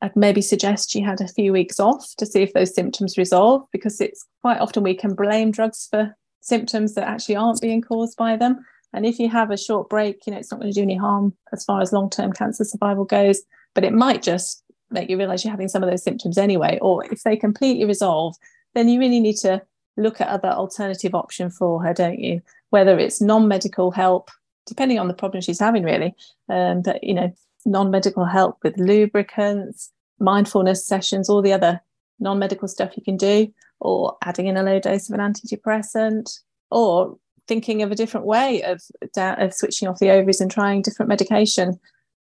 I'd 0.04 0.16
maybe 0.18 0.42
suggest 0.42 0.92
she 0.92 1.00
had 1.00 1.22
a 1.22 1.30
few 1.30 1.54
weeks 1.54 1.80
off 1.80 2.14
to 2.18 2.26
see 2.26 2.42
if 2.44 2.52
those 2.52 2.76
symptoms 2.76 3.18
resolve 3.18 3.64
because 3.72 4.02
it's 4.02 4.28
quite 4.42 4.60
often 4.60 4.84
we 4.84 4.96
can 4.96 5.16
blame 5.16 5.50
drugs 5.50 5.88
for 5.90 6.14
symptoms 6.42 6.94
that 6.96 7.08
actually 7.08 7.38
aren't 7.38 7.62
being 7.62 7.82
caused 7.82 8.18
by 8.18 8.36
them. 8.36 8.66
And 8.92 9.06
if 9.06 9.18
you 9.18 9.30
have 9.30 9.50
a 9.50 9.58
short 9.58 9.90
break, 9.90 10.28
you 10.28 10.34
know, 10.34 10.40
it's 10.40 10.52
not 10.52 10.60
going 10.60 10.74
to 10.74 10.78
do 10.78 10.84
any 10.84 10.98
harm 10.98 11.34
as 11.54 11.64
far 11.64 11.82
as 11.82 11.94
long 11.94 12.10
term 12.10 12.34
cancer 12.34 12.66
survival 12.66 13.06
goes, 13.06 13.44
but 13.74 13.86
it 13.86 13.94
might 13.94 14.22
just 14.22 14.62
make 14.92 15.10
you 15.10 15.18
realize 15.18 15.46
you're 15.46 15.52
having 15.52 15.70
some 15.70 15.84
of 15.84 15.90
those 15.90 16.04
symptoms 16.04 16.38
anyway. 16.38 16.78
Or 16.82 17.06
if 17.06 17.24
they 17.24 17.38
completely 17.38 17.86
resolve, 17.86 18.36
then 18.76 18.90
you 18.90 19.00
really 19.00 19.22
need 19.22 19.38
to 19.38 19.62
look 19.96 20.20
at 20.20 20.28
other 20.28 20.50
alternative 20.50 21.16
option 21.16 21.50
for 21.50 21.82
her, 21.82 21.94
don't 21.94 22.20
you? 22.20 22.42
Whether 22.72 23.00
it's 23.00 23.22
non 23.22 23.48
medical 23.48 23.90
help, 23.90 24.32
depending 24.68 25.00
on 25.00 25.08
the 25.08 25.14
problem 25.14 25.40
she's 25.40 25.62
having, 25.62 25.84
really. 25.84 26.14
Um, 26.50 26.82
but, 26.82 27.02
you 27.06 27.14
know, 27.14 27.34
non 27.66 27.92
medical 27.92 28.26
help 28.26 28.58
with 28.64 28.78
lubricants, 28.78 29.92
mindfulness 30.20 30.86
sessions, 30.86 31.30
all 31.30 31.42
the 31.42 31.54
other 31.54 31.82
non 32.20 32.40
medical 32.40 32.68
stuff 32.68 32.96
you 32.96 33.04
can 33.04 33.18
do, 33.18 33.48
or 33.80 34.18
adding 34.24 34.48
in 34.48 34.58
a 34.58 34.64
low 34.64 34.80
dose 34.80 35.10
of 35.10 35.20
an 35.20 35.34
antidepressant, 35.34 36.40
or 36.72 37.18
thinking 37.48 37.82
of 37.82 37.92
a 37.92 37.96
different 37.96 38.26
way 38.26 38.62
of, 38.64 38.82
of 39.18 39.54
switching 39.54 39.88
off 39.88 40.00
the 40.00 40.10
ovaries 40.10 40.42
and 40.42 40.50
trying 40.50 40.82
different 40.82 41.10
medication. 41.10 41.80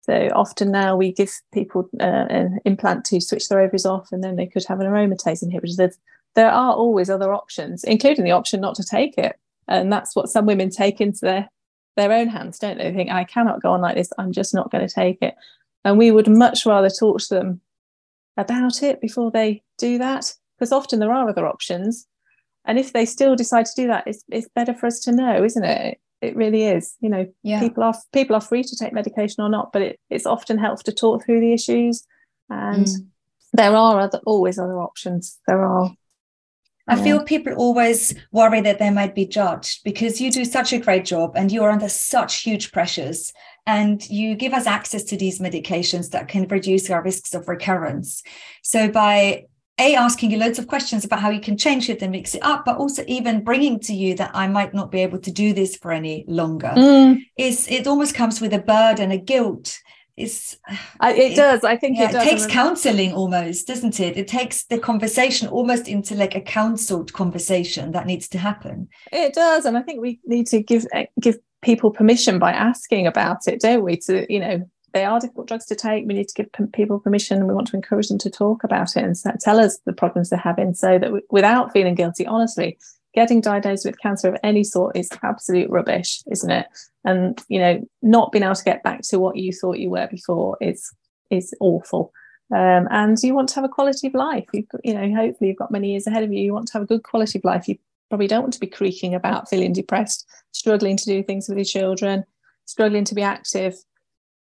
So 0.02 0.30
often 0.34 0.72
now 0.72 0.96
we 0.96 1.12
give 1.12 1.30
people 1.52 1.88
uh, 2.00 2.26
an 2.28 2.58
implant 2.64 3.04
to 3.06 3.20
switch 3.20 3.48
their 3.48 3.60
ovaries 3.60 3.86
off, 3.86 4.08
and 4.10 4.22
then 4.22 4.36
they 4.36 4.46
could 4.46 4.64
have 4.66 4.80
an 4.80 4.86
aromatase 4.86 5.44
inhibitor. 5.44 5.76
There's, 5.76 5.98
there 6.34 6.50
are 6.50 6.72
always 6.72 7.08
other 7.10 7.32
options, 7.32 7.84
including 7.84 8.24
the 8.24 8.32
option 8.32 8.60
not 8.60 8.74
to 8.76 8.84
take 8.84 9.16
it, 9.16 9.36
and 9.68 9.92
that's 9.92 10.16
what 10.16 10.28
some 10.28 10.46
women 10.46 10.70
take 10.70 11.00
into 11.00 11.20
their 11.22 11.48
their 11.96 12.12
own 12.12 12.28
hands, 12.28 12.58
don't 12.58 12.78
they? 12.78 12.90
They 12.90 12.96
think, 12.96 13.10
I 13.10 13.24
cannot 13.24 13.62
go 13.62 13.72
on 13.72 13.80
like 13.80 13.96
this. 13.96 14.12
I'm 14.18 14.32
just 14.32 14.54
not 14.54 14.70
going 14.70 14.86
to 14.86 14.94
take 14.94 15.18
it. 15.20 15.34
And 15.84 15.98
we 15.98 16.10
would 16.10 16.28
much 16.28 16.64
rather 16.64 16.88
talk 16.88 17.18
to 17.20 17.34
them 17.34 17.60
about 18.36 18.82
it 18.82 19.00
before 19.00 19.30
they 19.30 19.62
do 19.78 19.98
that, 19.98 20.32
because 20.56 20.72
often 20.72 21.00
there 21.00 21.12
are 21.12 21.28
other 21.28 21.46
options. 21.46 22.06
And 22.64 22.78
if 22.78 22.92
they 22.92 23.04
still 23.04 23.36
decide 23.36 23.66
to 23.66 23.74
do 23.76 23.88
that, 23.88 24.04
it's, 24.06 24.22
it's 24.30 24.48
better 24.54 24.72
for 24.72 24.86
us 24.86 25.00
to 25.00 25.12
know, 25.12 25.42
isn't 25.44 25.64
it? 25.64 25.98
It 26.20 26.36
really 26.36 26.62
is. 26.62 26.94
You 27.00 27.08
know, 27.08 27.26
yeah. 27.42 27.58
people 27.58 27.82
are 27.82 27.94
people 28.12 28.36
are 28.36 28.40
free 28.40 28.62
to 28.62 28.76
take 28.76 28.92
medication 28.92 29.42
or 29.42 29.48
not, 29.48 29.72
but 29.72 29.82
it, 29.82 30.00
it's 30.08 30.24
often 30.24 30.56
helpful 30.56 30.84
to 30.84 30.92
talk 30.92 31.24
through 31.24 31.40
the 31.40 31.52
issues. 31.52 32.06
And 32.48 32.86
mm. 32.86 33.06
there 33.52 33.74
are 33.74 33.98
other 33.98 34.20
always 34.24 34.56
other 34.56 34.80
options. 34.80 35.40
There 35.48 35.64
are 35.64 35.90
I 36.88 37.00
feel 37.00 37.22
people 37.22 37.52
always 37.54 38.14
worry 38.32 38.60
that 38.62 38.78
they 38.78 38.90
might 38.90 39.14
be 39.14 39.26
judged 39.26 39.84
because 39.84 40.20
you 40.20 40.30
do 40.30 40.44
such 40.44 40.72
a 40.72 40.78
great 40.78 41.04
job 41.04 41.32
and 41.36 41.52
you 41.52 41.62
are 41.62 41.70
under 41.70 41.88
such 41.88 42.42
huge 42.42 42.72
pressures 42.72 43.32
and 43.66 44.08
you 44.10 44.34
give 44.34 44.52
us 44.52 44.66
access 44.66 45.04
to 45.04 45.16
these 45.16 45.38
medications 45.38 46.10
that 46.10 46.28
can 46.28 46.48
reduce 46.48 46.90
our 46.90 47.02
risks 47.02 47.34
of 47.34 47.46
recurrence. 47.46 48.22
So 48.62 48.88
by 48.88 49.44
a 49.78 49.94
asking 49.94 50.30
you 50.30 50.38
loads 50.38 50.58
of 50.58 50.66
questions 50.66 51.04
about 51.04 51.20
how 51.20 51.30
you 51.30 51.40
can 51.40 51.56
change 51.56 51.88
it 51.88 52.02
and 52.02 52.12
mix 52.12 52.34
it 52.34 52.42
up, 52.42 52.64
but 52.64 52.76
also 52.76 53.04
even 53.06 53.44
bringing 53.44 53.80
to 53.80 53.94
you 53.94 54.14
that 54.16 54.30
I 54.34 54.46
might 54.46 54.74
not 54.74 54.90
be 54.90 55.00
able 55.00 55.18
to 55.20 55.30
do 55.30 55.52
this 55.52 55.76
for 55.76 55.92
any 55.92 56.24
longer 56.28 56.72
mm. 56.76 57.22
is 57.38 57.68
it 57.68 57.86
almost 57.86 58.14
comes 58.14 58.40
with 58.40 58.52
a 58.52 58.58
burden, 58.58 59.10
a 59.12 59.16
guilt 59.16 59.78
it, 61.02 61.18
it 61.18 61.36
does. 61.36 61.64
I 61.64 61.76
think 61.76 61.98
yeah, 61.98 62.10
it, 62.10 62.14
it 62.14 62.22
takes 62.22 62.46
counseling 62.46 63.12
almost 63.12 63.66
doesn't 63.66 64.00
it? 64.00 64.16
It 64.16 64.28
takes 64.28 64.64
the 64.64 64.78
conversation 64.78 65.48
almost 65.48 65.88
into 65.88 66.14
like 66.14 66.34
a 66.34 66.40
counseled 66.40 67.12
conversation 67.12 67.92
that 67.92 68.06
needs 68.06 68.28
to 68.28 68.38
happen. 68.38 68.88
It 69.12 69.34
does 69.34 69.64
and 69.64 69.76
i 69.76 69.82
think 69.82 70.00
we 70.00 70.20
need 70.24 70.46
to 70.48 70.62
give 70.62 70.86
eh, 70.92 71.06
give 71.20 71.38
people 71.60 71.90
permission 71.90 72.38
by 72.38 72.52
asking 72.52 73.06
about 73.06 73.46
it 73.46 73.60
don't 73.60 73.84
we 73.84 73.96
to 73.96 74.26
you 74.32 74.40
know 74.40 74.68
they 74.92 75.04
are 75.04 75.20
difficult 75.20 75.48
drugs 75.48 75.66
to 75.66 75.74
take. 75.74 76.06
We 76.06 76.14
need 76.14 76.28
to 76.28 76.34
give 76.34 76.72
people 76.72 77.00
permission 77.00 77.38
and 77.38 77.48
we 77.48 77.54
want 77.54 77.66
to 77.68 77.76
encourage 77.76 78.08
them 78.08 78.18
to 78.18 78.30
talk 78.30 78.62
about 78.62 78.96
it 78.96 79.02
and 79.02 79.16
tell 79.40 79.58
us 79.58 79.78
the 79.86 79.92
problems 79.92 80.30
they're 80.30 80.38
having 80.38 80.74
so 80.74 80.98
that 80.98 81.12
we, 81.12 81.22
without 81.30 81.72
feeling 81.72 81.94
guilty 81.94 82.26
honestly 82.26 82.78
getting 83.14 83.40
diagnosed 83.40 83.84
with 83.84 84.00
cancer 84.00 84.28
of 84.28 84.36
any 84.42 84.64
sort 84.64 84.96
is 84.96 85.10
absolute 85.22 85.70
rubbish, 85.70 86.22
isn't 86.30 86.50
it? 86.50 86.66
And 87.04 87.40
you 87.48 87.58
know, 87.58 87.86
not 88.02 88.32
being 88.32 88.44
able 88.44 88.54
to 88.54 88.64
get 88.64 88.82
back 88.82 89.02
to 89.02 89.18
what 89.18 89.36
you 89.36 89.52
thought 89.52 89.78
you 89.78 89.90
were 89.90 90.08
before 90.08 90.56
is 90.60 90.92
is 91.30 91.54
awful. 91.60 92.12
Um, 92.54 92.86
and 92.90 93.16
you 93.22 93.34
want 93.34 93.48
to 93.50 93.54
have 93.56 93.64
a 93.64 93.68
quality 93.68 94.06
of 94.06 94.14
life. 94.14 94.44
You've 94.52 94.68
got, 94.68 94.84
you 94.84 94.92
know, 94.92 95.14
hopefully 95.14 95.48
you've 95.48 95.58
got 95.58 95.70
many 95.70 95.90
years 95.92 96.06
ahead 96.06 96.22
of 96.22 96.32
you. 96.32 96.44
You 96.44 96.52
want 96.52 96.66
to 96.68 96.74
have 96.74 96.82
a 96.82 96.86
good 96.86 97.02
quality 97.02 97.38
of 97.38 97.44
life. 97.44 97.66
You 97.66 97.78
probably 98.10 98.26
don't 98.26 98.42
want 98.42 98.52
to 98.52 98.60
be 98.60 98.66
creaking 98.66 99.14
about, 99.14 99.48
feeling 99.48 99.72
depressed, 99.72 100.28
struggling 100.52 100.98
to 100.98 101.04
do 101.06 101.22
things 101.22 101.48
with 101.48 101.56
your 101.56 101.64
children, 101.64 102.24
struggling 102.66 103.04
to 103.04 103.14
be 103.14 103.22
active. 103.22 103.74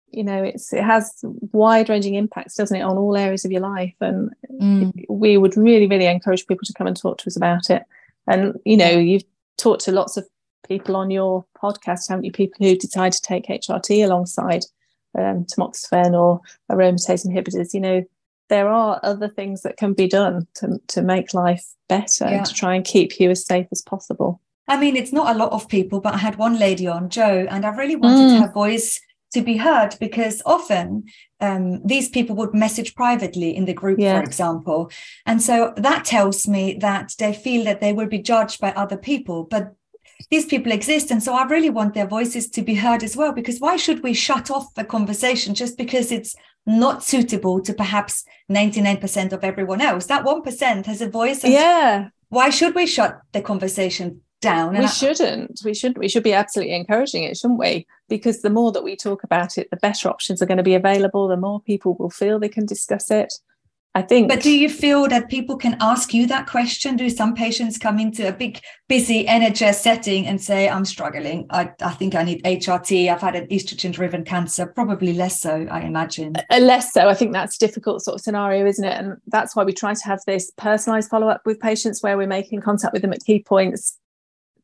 You 0.10 0.26
know, 0.26 0.44
it's 0.44 0.74
it 0.74 0.84
has 0.84 1.24
wide 1.54 1.88
ranging 1.88 2.16
impacts, 2.16 2.56
doesn't 2.56 2.76
it, 2.76 2.82
on 2.82 2.98
all 2.98 3.16
areas 3.16 3.46
of 3.46 3.52
your 3.54 3.62
life. 3.62 3.96
And 4.02 4.30
mm. 4.62 4.92
we 5.08 5.38
would 5.38 5.56
really, 5.56 5.88
really 5.88 6.08
encourage 6.08 6.48
people 6.48 6.66
to 6.66 6.74
come 6.74 6.88
and 6.88 6.98
talk 6.98 7.18
to 7.20 7.28
us 7.28 7.38
about 7.38 7.70
it. 7.70 7.84
And 8.28 8.60
you 8.66 8.78
know, 8.78 8.90
you've 8.90 9.24
talked 9.58 9.86
to 9.86 9.92
lots 9.92 10.18
of 10.18 10.28
people 10.68 10.96
on 10.96 11.12
your 11.12 11.46
podcast, 11.62 12.10
haven't 12.10 12.26
you? 12.26 12.32
People 12.32 12.66
who 12.66 12.76
decide 12.76 13.14
to 13.14 13.22
take 13.22 13.48
HRT 13.48 14.04
alongside 14.04 14.64
um, 15.18 15.46
tamoxifen 15.46 16.14
or 16.14 16.42
aromatase 16.72 17.26
inhibitors. 17.26 17.74
You 17.74 17.82
know, 17.82 18.04
there 18.50 18.68
are 18.68 19.00
other 19.04 19.28
things 19.28 19.62
that 19.62 19.78
can 19.78 19.94
be 19.94 20.08
done 20.08 20.48
to 20.56 20.80
to 20.88 21.02
make 21.02 21.34
life 21.34 21.66
better 21.88 22.30
yeah. 22.30 22.44
to 22.44 22.54
try 22.54 22.76
and 22.76 22.86
keep 22.86 23.20
you 23.20 23.30
as 23.30 23.46
safe 23.46 23.68
as 23.72 23.82
possible. 23.82 24.42
I 24.68 24.78
mean, 24.78 24.96
it's 24.96 25.12
not 25.12 25.36
a 25.36 25.38
lot 25.38 25.52
of 25.52 25.68
people, 25.68 26.00
but 26.00 26.14
I 26.14 26.18
had 26.18 26.38
one 26.38 26.58
lady 26.58 26.88
on, 26.88 27.10
Joe, 27.10 27.46
and 27.50 27.66
I 27.66 27.70
really 27.76 27.96
wanted 27.96 28.32
mm. 28.32 28.42
her 28.42 28.52
voice 28.52 29.02
to 29.34 29.42
be 29.42 29.58
heard 29.58 29.96
because 30.00 30.42
often 30.46 31.06
um, 31.40 31.86
these 31.86 32.10
people 32.10 32.36
would 32.36 32.54
message 32.54 32.96
privately 32.96 33.56
in 33.56 33.66
the 33.66 33.74
group, 33.74 34.00
yeah. 34.00 34.18
for 34.18 34.24
example. 34.24 34.92
And 35.26 35.42
so 35.42 35.74
that 35.78 36.06
tells 36.06 36.48
me 36.48 36.78
that 36.82 37.16
they 37.18 37.34
feel 37.34 37.64
that 37.66 37.82
they 37.82 37.94
will 37.94 38.08
be 38.08 38.20
judged 38.20 38.60
by 38.60 38.72
other 38.74 38.98
people. 38.98 39.46
But 39.46 39.74
these 40.30 40.46
people 40.46 40.72
exist. 40.72 41.12
And 41.12 41.24
so 41.24 41.34
I 41.34 41.46
really 41.46 41.70
want 41.70 41.94
their 41.94 42.08
voices 42.08 42.50
to 42.52 42.62
be 42.62 42.76
heard 42.76 43.04
as 43.04 43.16
well, 43.16 43.32
because 43.32 43.60
why 43.60 43.78
should 43.78 44.04
we 44.04 44.14
shut 44.14 44.52
off 44.52 44.74
the 44.76 44.84
conversation 44.84 45.56
just 45.56 45.78
because 45.78 46.12
it's 46.12 46.36
not 46.66 47.04
suitable 47.04 47.60
to 47.62 47.74
perhaps 47.74 48.24
99% 48.52 49.34
of 49.34 49.44
everyone 49.44 49.82
else? 49.82 50.06
That 50.06 50.26
1% 50.26 50.86
has 50.86 51.02
a 51.02 51.10
voice. 51.10 51.44
yeah. 51.44 52.10
Why 52.30 52.50
should 52.50 52.76
we 52.76 52.88
shut 52.88 53.20
the 53.34 53.42
conversation 53.42 54.22
down. 54.42 54.74
we 54.74 54.84
I, 54.84 54.88
shouldn't. 54.88 55.62
We 55.64 55.74
shouldn't. 55.74 56.00
We 56.00 56.10
should 56.10 56.24
be 56.24 56.34
absolutely 56.34 56.76
encouraging 56.76 57.24
it, 57.24 57.38
shouldn't 57.38 57.60
we? 57.60 57.88
Because 58.10 58.42
the 58.42 58.50
more 58.50 58.72
that 58.72 58.84
we 58.84 58.96
talk 58.96 59.24
about 59.24 59.58
it, 59.58 59.70
the 59.70 59.78
better 59.78 60.10
options 60.10 60.42
are 60.42 60.46
going 60.46 60.58
to 60.58 60.64
be 60.64 60.76
available. 60.76 61.28
The 61.28 61.38
more 61.38 61.62
people 61.62 61.96
will 61.98 62.10
feel 62.10 62.40
they 62.40 62.50
can 62.50 62.66
discuss 62.66 63.10
it. 63.10 63.34
I 63.94 64.02
think. 64.02 64.30
But 64.30 64.42
do 64.42 64.52
you 64.52 64.70
feel 64.70 65.10
that 65.10 65.30
people 65.30 65.58
can 65.58 65.76
ask 65.82 66.14
you 66.14 66.26
that 66.28 66.48
question? 66.48 66.96
Do 66.96 67.10
some 67.10 67.36
patients 67.36 67.78
come 67.78 68.00
into 68.00 68.26
a 68.26 68.32
big, 68.32 68.62
busy 68.88 69.26
NHS 69.26 69.76
setting 69.76 70.26
and 70.28 70.40
say, 70.40 70.70
I'm 70.70 70.86
struggling. 70.86 71.46
I, 71.50 71.72
I 71.82 71.92
think 71.92 72.16
I 72.16 72.24
need 72.24 72.42
HRT. 72.44 73.12
I've 73.12 73.20
had 73.20 73.36
an 73.36 73.48
estrogen 73.48 73.92
driven 73.92 74.24
cancer. 74.24 74.66
Probably 74.66 75.12
less 75.12 75.42
so, 75.42 75.68
I 75.70 75.82
imagine. 75.82 76.36
Uh, 76.50 76.60
less 76.60 76.94
so. 76.94 77.10
I 77.10 77.14
think 77.14 77.34
that's 77.34 77.58
a 77.58 77.60
difficult 77.60 78.02
sort 78.02 78.16
of 78.16 78.22
scenario, 78.22 78.66
isn't 78.66 78.86
it? 78.86 78.98
And 78.98 79.18
that's 79.28 79.58
why 79.58 79.66
we 79.66 79.74
try 79.74 79.94
to 79.94 80.06
have 80.06 80.22
this 80.26 80.52
personalized 80.56 81.10
follow 81.10 81.28
up 81.28 81.42
with 81.46 81.60
patients 81.60 82.02
where 82.02 82.16
we're 82.16 82.28
making 82.28 82.62
contact 82.62 82.94
with 82.94 83.02
them 83.02 83.12
at 83.12 83.26
key 83.26 83.44
points 83.44 83.98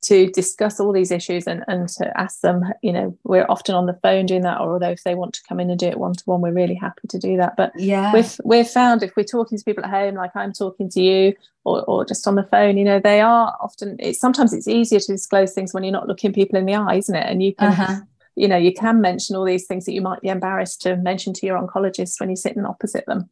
to 0.02 0.28
discuss 0.32 0.80
all 0.80 0.92
these 0.92 1.12
issues 1.12 1.48
and, 1.48 1.64
and 1.68 1.90
to 1.90 2.12
ask 2.20 2.42
them, 2.42 2.64
you 2.82 2.94
know, 2.94 3.18
we're 3.24 3.46
often 3.50 3.76
on 3.76 3.86
the 3.86 3.98
phone 4.02 4.26
doing 4.26 4.42
that, 4.42 4.60
or 4.62 4.74
although 4.74 4.92
if 4.92 5.04
they 5.04 5.16
want 5.16 5.34
to 5.34 5.44
come 5.48 5.60
in 5.60 5.70
and 5.70 5.80
do 5.80 5.88
it 5.88 6.00
one 6.00 6.14
to 6.14 6.24
one, 6.26 6.42
we're 6.42 6.52
really 6.52 6.76
happy 6.76 7.08
to 7.10 7.18
do 7.18 7.38
that. 7.38 7.56
But 7.58 7.72
yeah, 7.76 8.14
we've 8.14 8.40
we've 8.44 8.68
found 8.68 9.04
if 9.04 9.16
we're 9.16 9.24
talking 9.24 9.58
to 9.58 9.64
people 9.64 9.84
at 9.84 9.90
home, 9.90 10.16
like 10.16 10.36
I'm 10.36 10.54
talking 10.54 10.90
to 10.92 11.02
you, 11.02 11.34
or, 11.66 11.84
or 11.86 12.06
just 12.06 12.28
on 12.28 12.36
the 12.36 12.44
phone, 12.44 12.78
you 12.78 12.84
know, 12.86 13.00
they 13.00 13.22
are 13.22 13.56
often 13.60 13.96
it's 14.00 14.20
sometimes 14.20 14.54
it's 14.54 14.68
easier 14.68 15.00
to 15.00 15.12
disclose 15.12 15.54
things 15.54 15.74
when 15.74 15.84
you're 15.84 15.92
not 15.92 16.08
looking 16.08 16.34
people 16.34 16.58
in 16.58 16.66
the 16.66 16.76
eye, 16.76 16.96
isn't 16.96 17.16
it? 17.16 17.26
And 17.26 17.42
you 17.42 17.56
can 17.56 17.72
uh-huh. 17.72 18.00
you 18.36 18.48
know, 18.48 18.58
you 18.58 18.74
can 18.74 19.02
mention 19.02 19.36
all 19.36 19.46
these 19.46 19.66
things 19.66 19.86
that 19.86 19.94
you 19.94 20.02
might 20.02 20.22
be 20.22 20.30
embarrassed 20.30 20.82
to 20.84 20.96
mention 20.96 21.34
to 21.34 21.46
your 21.46 21.60
oncologist 21.60 22.20
when 22.20 22.30
you're 22.30 22.36
sitting 22.36 22.66
opposite 22.66 23.06
them. 23.08 23.30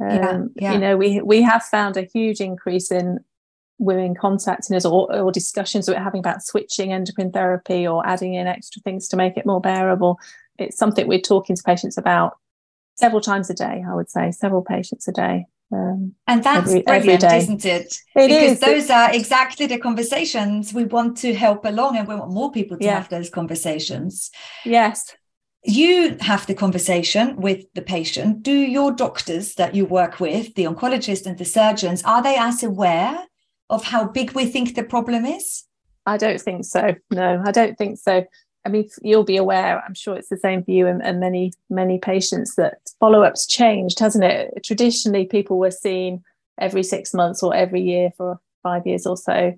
Um, 0.00 0.10
yeah, 0.10 0.40
yeah. 0.56 0.72
You 0.72 0.78
know, 0.78 0.96
we 0.96 1.20
we 1.20 1.42
have 1.42 1.62
found 1.62 1.96
a 1.96 2.02
huge 2.02 2.40
increase 2.40 2.90
in 2.90 3.18
women 3.78 4.14
contacting 4.14 4.76
us 4.76 4.84
or, 4.84 5.14
or 5.14 5.32
discussions 5.32 5.86
that 5.86 5.96
we're 5.96 6.02
having 6.02 6.20
about 6.20 6.42
switching 6.42 6.92
endocrine 6.92 7.32
therapy 7.32 7.86
or 7.86 8.06
adding 8.06 8.34
in 8.34 8.46
extra 8.46 8.82
things 8.82 9.08
to 9.08 9.16
make 9.16 9.36
it 9.36 9.46
more 9.46 9.60
bearable. 9.60 10.18
It's 10.58 10.76
something 10.76 11.06
we're 11.06 11.20
talking 11.20 11.56
to 11.56 11.62
patients 11.62 11.96
about 11.96 12.36
several 12.96 13.20
times 13.20 13.48
a 13.48 13.54
day, 13.54 13.84
I 13.88 13.94
would 13.94 14.10
say, 14.10 14.32
several 14.32 14.62
patients 14.62 15.06
a 15.06 15.12
day. 15.12 15.46
Um, 15.70 16.14
and 16.26 16.42
that's 16.42 16.70
every, 16.70 16.82
brilliant, 16.82 17.24
every 17.24 17.38
isn't 17.38 17.64
it? 17.64 17.98
it 18.16 18.28
because 18.28 18.52
is. 18.52 18.60
those 18.60 18.90
are 18.90 19.14
exactly 19.14 19.66
the 19.66 19.78
conversations 19.78 20.72
we 20.72 20.84
want 20.84 21.18
to 21.18 21.34
help 21.34 21.64
along 21.64 21.96
and 21.96 22.08
we 22.08 22.16
want 22.16 22.32
more 22.32 22.50
people 22.50 22.78
to 22.78 22.84
yeah. 22.84 22.94
have 22.94 23.10
those 23.10 23.28
conversations. 23.28 24.30
Yes. 24.64 25.14
You 25.64 26.16
have 26.20 26.46
the 26.46 26.54
conversation 26.54 27.36
with 27.36 27.66
the 27.74 27.82
patient. 27.82 28.42
Do 28.42 28.52
your 28.52 28.92
doctors 28.92 29.54
that 29.56 29.74
you 29.74 29.84
work 29.84 30.20
with, 30.20 30.54
the 30.54 30.64
oncologists 30.64 31.26
and 31.26 31.36
the 31.36 31.44
surgeons, 31.44 32.02
are 32.04 32.22
they 32.22 32.36
as 32.36 32.62
aware 32.62 33.18
of 33.70 33.84
how 33.84 34.06
big 34.06 34.32
we 34.32 34.46
think 34.46 34.74
the 34.74 34.82
problem 34.82 35.24
is? 35.24 35.64
I 36.06 36.16
don't 36.16 36.40
think 36.40 36.64
so. 36.64 36.94
No, 37.10 37.42
I 37.44 37.50
don't 37.50 37.76
think 37.76 37.98
so. 37.98 38.24
I 38.64 38.70
mean, 38.70 38.88
you'll 39.02 39.24
be 39.24 39.36
aware, 39.36 39.82
I'm 39.86 39.94
sure 39.94 40.16
it's 40.16 40.28
the 40.28 40.36
same 40.36 40.64
for 40.64 40.70
you 40.70 40.86
and, 40.86 41.02
and 41.02 41.20
many, 41.20 41.52
many 41.70 41.98
patients 41.98 42.56
that 42.56 42.78
follow 43.00 43.22
ups 43.22 43.46
changed, 43.46 43.98
hasn't 43.98 44.24
it? 44.24 44.62
Traditionally, 44.64 45.26
people 45.26 45.58
were 45.58 45.70
seen 45.70 46.22
every 46.58 46.82
six 46.82 47.14
months 47.14 47.42
or 47.42 47.54
every 47.54 47.80
year 47.80 48.10
for 48.16 48.40
five 48.62 48.86
years 48.86 49.06
or 49.06 49.16
so. 49.16 49.54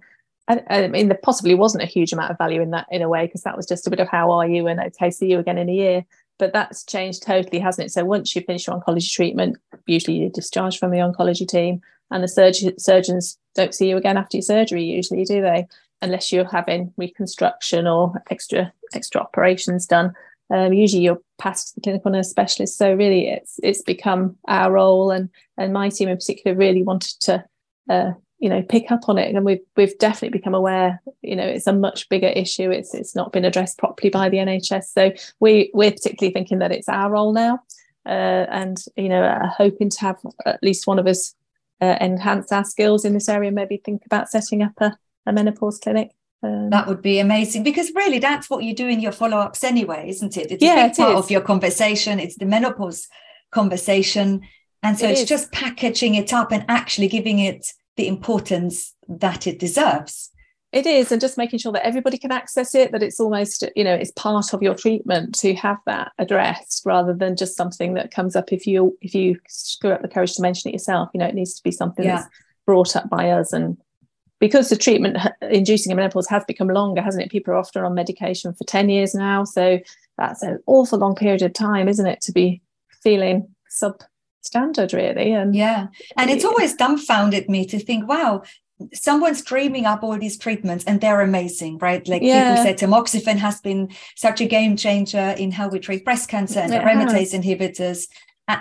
I, 0.48 0.62
I 0.68 0.88
mean, 0.88 1.08
there 1.08 1.18
possibly 1.22 1.54
wasn't 1.54 1.82
a 1.82 1.86
huge 1.86 2.12
amount 2.12 2.30
of 2.30 2.38
value 2.38 2.60
in 2.60 2.70
that 2.70 2.86
in 2.90 3.02
a 3.02 3.08
way, 3.08 3.26
because 3.26 3.42
that 3.42 3.56
was 3.56 3.66
just 3.66 3.86
a 3.86 3.90
bit 3.90 4.00
of 4.00 4.08
how 4.08 4.30
are 4.32 4.46
you 4.46 4.66
and 4.66 4.80
okay, 4.80 5.10
see 5.10 5.30
you 5.30 5.38
again 5.38 5.58
in 5.58 5.68
a 5.68 5.74
year. 5.74 6.04
But 6.38 6.52
that's 6.52 6.84
changed 6.84 7.22
totally, 7.22 7.58
hasn't 7.58 7.86
it? 7.86 7.90
So 7.90 8.04
once 8.04 8.34
you 8.34 8.42
finish 8.42 8.66
your 8.66 8.80
oncology 8.80 9.12
treatment, 9.12 9.56
usually 9.86 10.18
you're 10.18 10.30
discharged 10.30 10.78
from 10.78 10.90
the 10.90 10.98
oncology 10.98 11.48
team, 11.48 11.80
and 12.10 12.22
the 12.22 12.28
surg- 12.28 12.78
surgeons 12.78 13.38
don't 13.54 13.74
see 13.74 13.88
you 13.88 13.96
again 13.96 14.16
after 14.16 14.36
your 14.36 14.42
surgery 14.42 14.84
usually 14.84 15.24
do 15.24 15.40
they? 15.40 15.66
Unless 16.02 16.32
you're 16.32 16.48
having 16.48 16.92
reconstruction 16.96 17.86
or 17.86 18.22
extra 18.30 18.72
extra 18.94 19.20
operations 19.20 19.86
done. 19.86 20.14
Um, 20.52 20.72
usually 20.72 21.02
you're 21.02 21.20
passed 21.38 21.68
to 21.68 21.74
the 21.76 21.80
clinical 21.82 22.10
nurse 22.10 22.30
specialist. 22.30 22.78
So 22.78 22.94
really 22.94 23.28
it's 23.28 23.60
it's 23.62 23.82
become 23.82 24.36
our 24.48 24.72
role 24.72 25.10
and 25.10 25.28
and 25.56 25.72
my 25.72 25.88
team 25.88 26.08
in 26.08 26.16
particular 26.16 26.56
really 26.56 26.82
wanted 26.82 27.20
to 27.20 27.44
uh, 27.88 28.12
you 28.38 28.48
know 28.48 28.62
pick 28.62 28.90
up 28.90 29.08
on 29.08 29.18
it. 29.18 29.34
And 29.34 29.44
we've 29.44 29.60
we've 29.76 29.96
definitely 29.98 30.36
become 30.36 30.54
aware 30.54 31.00
you 31.22 31.36
know 31.36 31.46
it's 31.46 31.66
a 31.66 31.72
much 31.72 32.08
bigger 32.08 32.28
issue. 32.28 32.70
It's 32.70 32.94
it's 32.94 33.14
not 33.14 33.32
been 33.32 33.44
addressed 33.44 33.78
properly 33.78 34.10
by 34.10 34.28
the 34.28 34.38
NHS 34.38 34.84
so 34.84 35.12
we 35.38 35.70
we're 35.74 35.92
particularly 35.92 36.32
thinking 36.32 36.58
that 36.60 36.72
it's 36.72 36.88
our 36.88 37.10
role 37.10 37.32
now. 37.32 37.60
Uh, 38.06 38.46
and 38.50 38.82
you 38.96 39.10
know 39.10 39.22
uh, 39.22 39.46
hoping 39.48 39.90
to 39.90 40.00
have 40.00 40.16
at 40.46 40.62
least 40.62 40.86
one 40.86 40.98
of 40.98 41.06
us 41.06 41.34
uh, 41.80 41.96
enhance 42.00 42.52
our 42.52 42.64
skills 42.64 43.04
in 43.04 43.14
this 43.14 43.28
area, 43.28 43.50
maybe 43.50 43.76
think 43.78 44.04
about 44.06 44.28
setting 44.28 44.62
up 44.62 44.72
a, 44.78 44.96
a 45.26 45.32
menopause 45.32 45.78
clinic. 45.78 46.10
Um, 46.42 46.70
that 46.70 46.86
would 46.86 47.02
be 47.02 47.18
amazing 47.18 47.62
because 47.62 47.92
really 47.94 48.18
that's 48.18 48.48
what 48.48 48.64
you 48.64 48.74
do 48.74 48.88
in 48.88 49.00
your 49.00 49.12
follow 49.12 49.36
ups 49.36 49.62
anyway, 49.62 50.08
isn't 50.08 50.36
it? 50.36 50.50
It's 50.50 50.62
yeah, 50.62 50.86
a 50.86 50.88
big 50.88 50.96
part 50.96 51.14
is. 51.18 51.24
of 51.24 51.30
your 51.30 51.42
conversation. 51.42 52.18
It's 52.18 52.36
the 52.36 52.46
menopause 52.46 53.08
conversation. 53.50 54.42
And 54.82 54.98
so 54.98 55.06
it 55.06 55.12
it's 55.12 55.20
is. 55.22 55.28
just 55.28 55.52
packaging 55.52 56.14
it 56.14 56.32
up 56.32 56.52
and 56.52 56.64
actually 56.68 57.08
giving 57.08 57.40
it 57.40 57.66
the 57.96 58.08
importance 58.08 58.94
that 59.08 59.46
it 59.46 59.58
deserves 59.58 60.30
it 60.72 60.86
is 60.86 61.10
and 61.10 61.20
just 61.20 61.36
making 61.36 61.58
sure 61.58 61.72
that 61.72 61.84
everybody 61.84 62.16
can 62.16 62.30
access 62.30 62.74
it 62.74 62.92
that 62.92 63.02
it's 63.02 63.18
almost 63.18 63.64
you 63.74 63.82
know 63.82 63.94
it's 63.94 64.12
part 64.12 64.54
of 64.54 64.62
your 64.62 64.74
treatment 64.74 65.34
to 65.34 65.54
have 65.54 65.78
that 65.86 66.12
addressed 66.18 66.82
rather 66.84 67.12
than 67.12 67.36
just 67.36 67.56
something 67.56 67.94
that 67.94 68.12
comes 68.12 68.36
up 68.36 68.52
if 68.52 68.66
you 68.66 68.96
if 69.00 69.14
you 69.14 69.36
screw 69.48 69.90
up 69.90 70.02
the 70.02 70.08
courage 70.08 70.34
to 70.34 70.42
mention 70.42 70.68
it 70.68 70.74
yourself. 70.74 71.08
You 71.12 71.20
know 71.20 71.26
it 71.26 71.34
needs 71.34 71.54
to 71.54 71.62
be 71.62 71.72
something 71.72 72.04
yeah. 72.04 72.16
that's 72.16 72.28
brought 72.66 72.94
up 72.94 73.08
by 73.10 73.30
us. 73.30 73.52
And 73.52 73.76
because 74.38 74.68
the 74.68 74.76
treatment 74.76 75.18
inducing 75.42 75.92
a 75.92 75.94
menopause 75.96 76.28
has 76.28 76.44
become 76.44 76.68
longer 76.68 77.02
hasn't 77.02 77.24
it? 77.24 77.32
People 77.32 77.54
are 77.54 77.58
often 77.58 77.84
on 77.84 77.94
medication 77.94 78.52
for 78.52 78.64
10 78.64 78.88
years 78.88 79.14
now. 79.14 79.44
So 79.44 79.80
that's 80.18 80.42
an 80.42 80.60
awful 80.66 80.98
long 80.98 81.14
period 81.14 81.42
of 81.42 81.52
time 81.52 81.88
isn't 81.88 82.06
it 82.06 82.20
to 82.22 82.32
be 82.32 82.62
feeling 83.02 83.48
substandard 83.70 84.92
really. 84.92 85.32
And 85.32 85.54
yeah. 85.54 85.88
And 86.16 86.30
it's 86.30 86.44
always 86.44 86.74
dumbfounded 86.74 87.48
me 87.48 87.66
to 87.66 87.78
think 87.80 88.08
wow 88.08 88.42
someone's 88.92 89.42
dreaming 89.42 89.86
up 89.86 90.02
all 90.02 90.18
these 90.18 90.38
treatments 90.38 90.84
and 90.84 91.00
they're 91.00 91.20
amazing, 91.20 91.78
right? 91.78 92.06
Like 92.08 92.22
yeah. 92.22 92.50
people 92.50 92.64
said, 92.64 92.78
tamoxifen 92.78 93.36
has 93.36 93.60
been 93.60 93.90
such 94.16 94.40
a 94.40 94.46
game 94.46 94.76
changer 94.76 95.34
in 95.38 95.52
how 95.52 95.68
we 95.68 95.78
treat 95.78 96.04
breast 96.04 96.28
cancer 96.28 96.60
and 96.60 96.72
aromatase 96.72 97.34
inhibitors. 97.34 98.06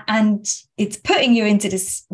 And 0.08 0.48
it's 0.78 0.98
putting 0.98 1.34
you 1.34 1.46
into 1.46 1.68
this 1.68 2.06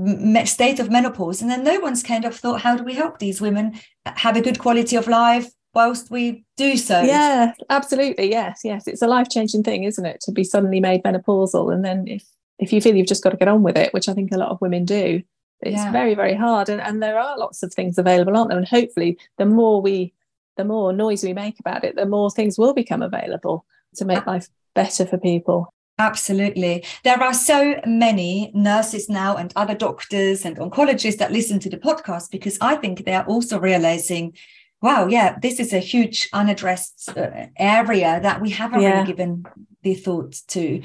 state 0.45 0.79
of 0.79 0.89
menopause. 0.89 1.41
And 1.41 1.51
then 1.51 1.63
no 1.63 1.79
one's 1.79 2.03
kind 2.03 2.23
of 2.23 2.35
thought, 2.35 2.61
how 2.61 2.77
do 2.77 2.83
we 2.83 2.93
help 2.93 3.19
these 3.19 3.41
women 3.41 3.79
have 4.05 4.37
a 4.37 4.41
good 4.41 4.59
quality 4.59 4.95
of 4.95 5.07
life 5.07 5.49
whilst 5.73 6.09
we 6.09 6.45
do 6.55 6.77
so? 6.77 7.01
Yeah, 7.01 7.51
absolutely. 7.69 8.29
Yes, 8.29 8.61
yes. 8.63 8.87
It's 8.87 9.01
a 9.01 9.07
life 9.07 9.27
changing 9.29 9.63
thing, 9.63 9.83
isn't 9.83 10.05
it? 10.05 10.21
To 10.21 10.31
be 10.31 10.45
suddenly 10.45 10.79
made 10.79 11.03
menopausal. 11.03 11.73
And 11.73 11.83
then 11.83 12.07
if, 12.07 12.23
if 12.59 12.71
you 12.71 12.79
feel 12.79 12.95
you've 12.95 13.07
just 13.07 13.23
got 13.23 13.31
to 13.31 13.37
get 13.37 13.49
on 13.49 13.61
with 13.61 13.77
it, 13.77 13.93
which 13.93 14.07
I 14.07 14.13
think 14.13 14.31
a 14.31 14.37
lot 14.37 14.51
of 14.51 14.61
women 14.61 14.85
do, 14.85 15.21
it's 15.61 15.77
yeah. 15.77 15.91
very 15.91 16.15
very 16.15 16.35
hard 16.35 16.69
and, 16.69 16.81
and 16.81 17.01
there 17.01 17.19
are 17.19 17.37
lots 17.37 17.63
of 17.63 17.73
things 17.73 17.97
available 17.97 18.35
aren't 18.35 18.49
there 18.49 18.57
and 18.57 18.67
hopefully 18.67 19.17
the 19.37 19.45
more 19.45 19.81
we 19.81 20.13
the 20.57 20.65
more 20.65 20.93
noise 20.93 21.23
we 21.23 21.33
make 21.33 21.59
about 21.59 21.83
it 21.83 21.95
the 21.95 22.05
more 22.05 22.29
things 22.29 22.57
will 22.57 22.73
become 22.73 23.01
available 23.01 23.65
to 23.95 24.05
make 24.05 24.25
life 24.25 24.47
better 24.73 25.05
for 25.05 25.17
people 25.17 25.71
Absolutely. 25.97 26.83
There 27.03 27.21
are 27.21 27.33
so 27.33 27.79
many 27.85 28.51
nurses 28.53 29.07
now 29.07 29.37
and 29.37 29.53
other 29.55 29.75
doctors 29.75 30.43
and 30.43 30.57
oncologists 30.57 31.17
that 31.19 31.31
listen 31.31 31.59
to 31.59 31.69
the 31.69 31.77
podcast 31.77 32.31
because 32.31 32.57
I 32.59 32.75
think 32.75 33.05
they 33.05 33.13
are 33.13 33.25
also 33.25 33.59
realizing, 33.59 34.33
wow, 34.81 35.07
yeah, 35.07 35.37
this 35.39 35.59
is 35.59 35.71
a 35.71 35.79
huge 35.79 36.27
unaddressed 36.33 37.17
uh, 37.17 37.47
area 37.57 38.19
that 38.21 38.41
we 38.41 38.49
haven't 38.49 38.81
yeah. 38.81 38.95
really 38.95 39.07
given 39.07 39.45
the 39.83 39.95
thought 39.95 40.35
to 40.49 40.81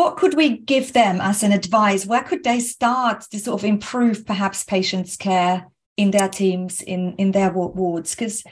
what 0.00 0.16
could 0.16 0.32
we 0.32 0.56
give 0.56 0.94
them 0.94 1.20
as 1.20 1.42
an 1.42 1.52
advice? 1.52 2.06
Where 2.06 2.22
could 2.22 2.42
they 2.42 2.58
start 2.58 3.20
to 3.32 3.38
sort 3.38 3.60
of 3.60 3.66
improve 3.66 4.24
perhaps 4.24 4.64
patients' 4.64 5.14
care 5.14 5.66
in 5.98 6.10
their 6.10 6.28
teams, 6.30 6.80
in, 6.80 7.14
in 7.16 7.32
their 7.32 7.52
wards? 7.52 8.14
Because 8.14 8.42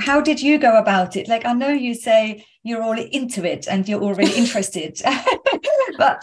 how 0.00 0.20
did 0.20 0.42
you 0.42 0.58
go 0.58 0.76
about 0.76 1.16
it? 1.16 1.26
Like, 1.26 1.46
I 1.46 1.54
know 1.54 1.70
you 1.70 1.94
say 1.94 2.44
you're 2.62 2.82
all 2.82 2.98
into 2.98 3.50
it 3.50 3.66
and 3.66 3.88
you're 3.88 4.02
already 4.02 4.32
interested, 4.36 5.00
but 5.96 6.22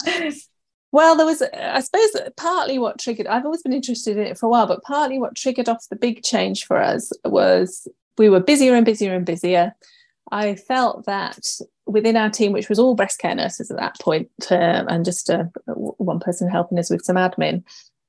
well, 0.92 1.16
there 1.16 1.26
was, 1.26 1.42
I 1.42 1.80
suppose, 1.80 2.30
partly 2.36 2.78
what 2.78 3.00
triggered. 3.00 3.26
I've 3.26 3.44
always 3.44 3.62
been 3.62 3.72
interested 3.72 4.16
in 4.16 4.26
it 4.28 4.38
for 4.38 4.46
a 4.46 4.50
while, 4.50 4.68
but 4.68 4.84
partly 4.84 5.18
what 5.18 5.34
triggered 5.34 5.68
off 5.68 5.88
the 5.90 5.96
big 5.96 6.22
change 6.22 6.66
for 6.66 6.80
us 6.80 7.10
was 7.24 7.88
we 8.16 8.28
were 8.28 8.38
busier 8.38 8.76
and 8.76 8.86
busier 8.86 9.12
and 9.12 9.26
busier. 9.26 9.74
I 10.30 10.54
felt 10.54 11.04
that 11.06 11.38
within 11.86 12.16
our 12.16 12.30
team, 12.30 12.52
which 12.52 12.68
was 12.68 12.78
all 12.78 12.94
breast 12.94 13.18
care 13.18 13.34
nurses 13.34 13.70
at 13.70 13.76
that 13.78 13.98
point, 14.00 14.30
uh, 14.50 14.84
and 14.88 15.04
just 15.04 15.28
uh, 15.28 15.44
one 15.66 16.20
person 16.20 16.48
helping 16.48 16.78
us 16.78 16.90
with 16.90 17.04
some 17.04 17.16
admin, 17.16 17.64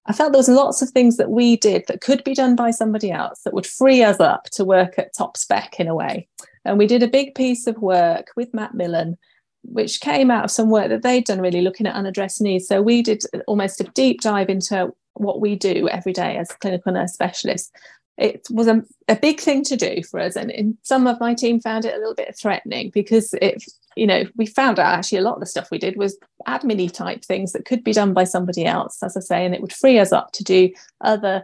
I 0.06 0.14
felt 0.14 0.34
there 0.34 0.40
was 0.40 0.50
lots 0.50 0.82
of 0.82 0.90
things 0.90 1.18
that 1.18 1.32
we 1.32 1.56
did 1.56 1.86
that 1.88 2.02
could 2.02 2.24
be 2.24 2.34
done 2.34 2.56
by 2.56 2.72
somebody 2.72 3.12
else 3.12 3.42
that 3.44 3.54
would 3.54 3.66
free 3.66 4.04
us 4.04 4.20
up 4.20 4.46
to 4.52 4.66
work 4.66 5.00
at 5.00 5.14
top 5.14 5.38
spec 5.38 5.80
in 5.80 5.88
a 5.88 5.96
way. 5.96 6.28
And 6.66 6.78
we 6.78 6.88
did 6.88 7.04
a 7.04 7.08
big 7.08 7.36
piece 7.36 7.68
of 7.68 7.78
work 7.78 8.28
with 8.36 8.54
Macmillan, 8.54 9.18
which 9.64 10.02
came 10.02 10.30
out 10.30 10.44
of 10.44 10.52
some 10.52 10.70
work 10.70 10.90
that 10.90 11.04
they'd 11.04 11.26
done 11.26 11.40
really 11.40 11.62
looking 11.62 11.88
at 11.88 11.96
unaddressed 11.96 12.42
needs. 12.42 12.68
So 12.68 12.82
we 12.82 13.02
did 13.02 13.24
almost 13.48 13.80
a 13.80 13.86
deep 13.86 14.22
dive 14.22 14.50
into 14.50 14.94
what 15.14 15.40
we 15.40 15.56
do 15.56 15.88
every 15.90 16.14
day 16.14 16.38
as 16.38 16.50
clinical 16.60 16.92
nurse 16.92 17.14
specialists. 17.14 17.72
It 18.18 18.46
was 18.52 18.68
a, 18.68 18.84
a 19.08 19.16
big 19.16 19.40
thing 19.40 19.64
to 19.64 19.76
do 19.76 20.04
for 20.04 20.20
us, 20.20 20.36
and, 20.36 20.78
some 20.84 21.08
of 21.08 21.20
my 21.20 21.34
team 21.34 21.60
found 21.60 21.86
it 21.86 21.96
a 21.96 21.98
little 21.98 22.14
bit 22.14 22.36
threatening 22.40 22.92
because 22.94 23.34
it, 23.42 23.64
you 23.96 24.06
know, 24.06 24.26
we 24.36 24.46
found 24.46 24.80
out 24.80 24.94
actually 24.94 25.18
a 25.18 25.24
lot 25.24 25.36
of 25.36 25.40
the 25.40 25.48
stuff 25.48 25.72
we 25.72 25.80
did 25.80 25.98
was 25.98 26.18
admin 26.48 26.92
type 26.92 27.24
things 27.26 27.54
that 27.54 27.66
could 27.66 27.84
be 27.84 27.94
done 27.94 28.14
by 28.14 28.24
somebody 28.24 28.66
else, 28.66 29.02
as 29.02 29.18
I 29.18 29.20
say, 29.20 29.46
and 29.46 29.56
it 29.56 29.62
would 29.62 29.74
free 29.74 29.98
us 29.98 30.12
up 30.12 30.32
to 30.34 30.44
do 30.44 30.70
other 31.02 31.44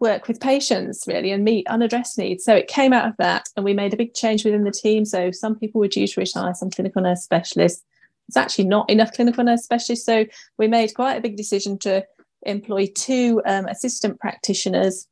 work 0.00 0.28
with 0.28 0.40
patients 0.40 1.04
really 1.06 1.30
and 1.30 1.44
meet 1.44 1.66
unaddressed 1.68 2.18
needs. 2.18 2.44
So 2.44 2.54
it 2.54 2.68
came 2.68 2.92
out 2.92 3.08
of 3.08 3.16
that, 3.18 3.48
and 3.56 3.64
we 3.64 3.72
made 3.72 3.94
a 3.94 3.98
big 3.98 4.14
change 4.14 4.44
within 4.44 4.64
the 4.64 4.70
team. 4.70 5.04
So 5.04 5.30
some 5.30 5.58
people 5.58 5.80
were 5.80 5.88
due 5.88 6.06
to 6.06 6.20
retire, 6.20 6.54
some 6.54 6.70
clinical 6.70 7.02
nurse 7.02 7.22
specialists. 7.22 7.82
It's 8.28 8.36
actually 8.36 8.66
not 8.66 8.90
enough 8.90 9.12
clinical 9.12 9.42
nurse 9.42 9.62
specialists, 9.62 10.04
so 10.04 10.26
we 10.58 10.68
made 10.68 10.94
quite 10.94 11.14
a 11.14 11.22
big 11.22 11.36
decision 11.36 11.78
to 11.78 12.04
employ 12.42 12.88
two 12.94 13.40
um, 13.46 13.66
assistant 13.66 14.20
practitioners. 14.20 15.08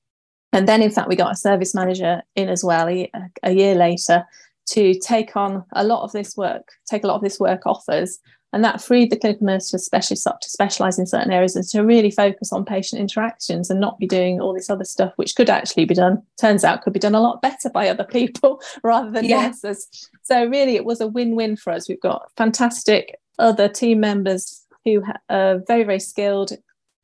And 0.53 0.69
then, 0.69 0.83
in 0.83 0.91
fact, 0.91 1.09
we 1.09 1.17
got 1.17 1.33
a 1.33 1.37
service 1.37 1.75
manager 1.75 2.23
in 2.35 2.49
as 2.49 2.65
well 2.65 2.89
a, 2.89 3.11
a 3.43 3.53
year 3.53 3.75
later 3.75 4.25
to 4.71 4.99
take 4.99 5.37
on 5.37 5.65
a 5.73 5.85
lot 5.85 6.03
of 6.03 6.13
this 6.13 6.37
work, 6.37 6.69
take 6.91 7.05
a 7.05 7.07
lot 7.07 7.17
of 7.17 7.23
this 7.23 7.39
work 7.39 7.67
off 7.67 7.89
us 7.89 8.19
and 8.53 8.65
that 8.65 8.81
freed 8.81 9.11
the 9.11 9.19
clinical 9.19 9.47
nurse 9.47 9.71
specialists 9.71 10.27
up 10.27 10.41
to 10.41 10.49
specialise 10.49 10.99
in 10.99 11.07
certain 11.07 11.31
areas 11.31 11.57
and 11.57 11.67
to 11.69 11.83
really 11.83 12.11
focus 12.11 12.53
on 12.53 12.65
patient 12.65 13.01
interactions 13.01 13.69
and 13.69 13.81
not 13.81 13.99
be 13.99 14.07
doing 14.07 14.41
all 14.41 14.55
this 14.55 14.71
other 14.71 14.85
stuff, 14.85 15.13
which 15.17 15.35
could 15.35 15.51
actually 15.51 15.85
be 15.85 15.95
done, 15.95 16.23
turns 16.41 16.65
out, 16.65 16.81
could 16.81 16.95
be 16.95 16.99
done 16.99 17.15
a 17.15 17.21
lot 17.21 17.43
better 17.43 17.69
by 17.69 17.89
other 17.89 18.05
people 18.05 18.63
rather 18.83 19.11
than 19.11 19.25
yeah. 19.25 19.49
nurses. 19.49 20.09
So, 20.23 20.47
really, 20.47 20.77
it 20.77 20.85
was 20.85 21.03
a 21.03 21.07
win 21.07 21.35
win 21.37 21.57
for 21.57 21.71
us. 21.73 21.89
We've 21.89 22.01
got 22.01 22.31
fantastic 22.37 23.17
other 23.39 23.69
team 23.69 24.01
members 24.01 24.65
who 24.87 25.03
are 25.29 25.61
very, 25.67 25.83
very 25.83 26.01
skilled 26.01 26.53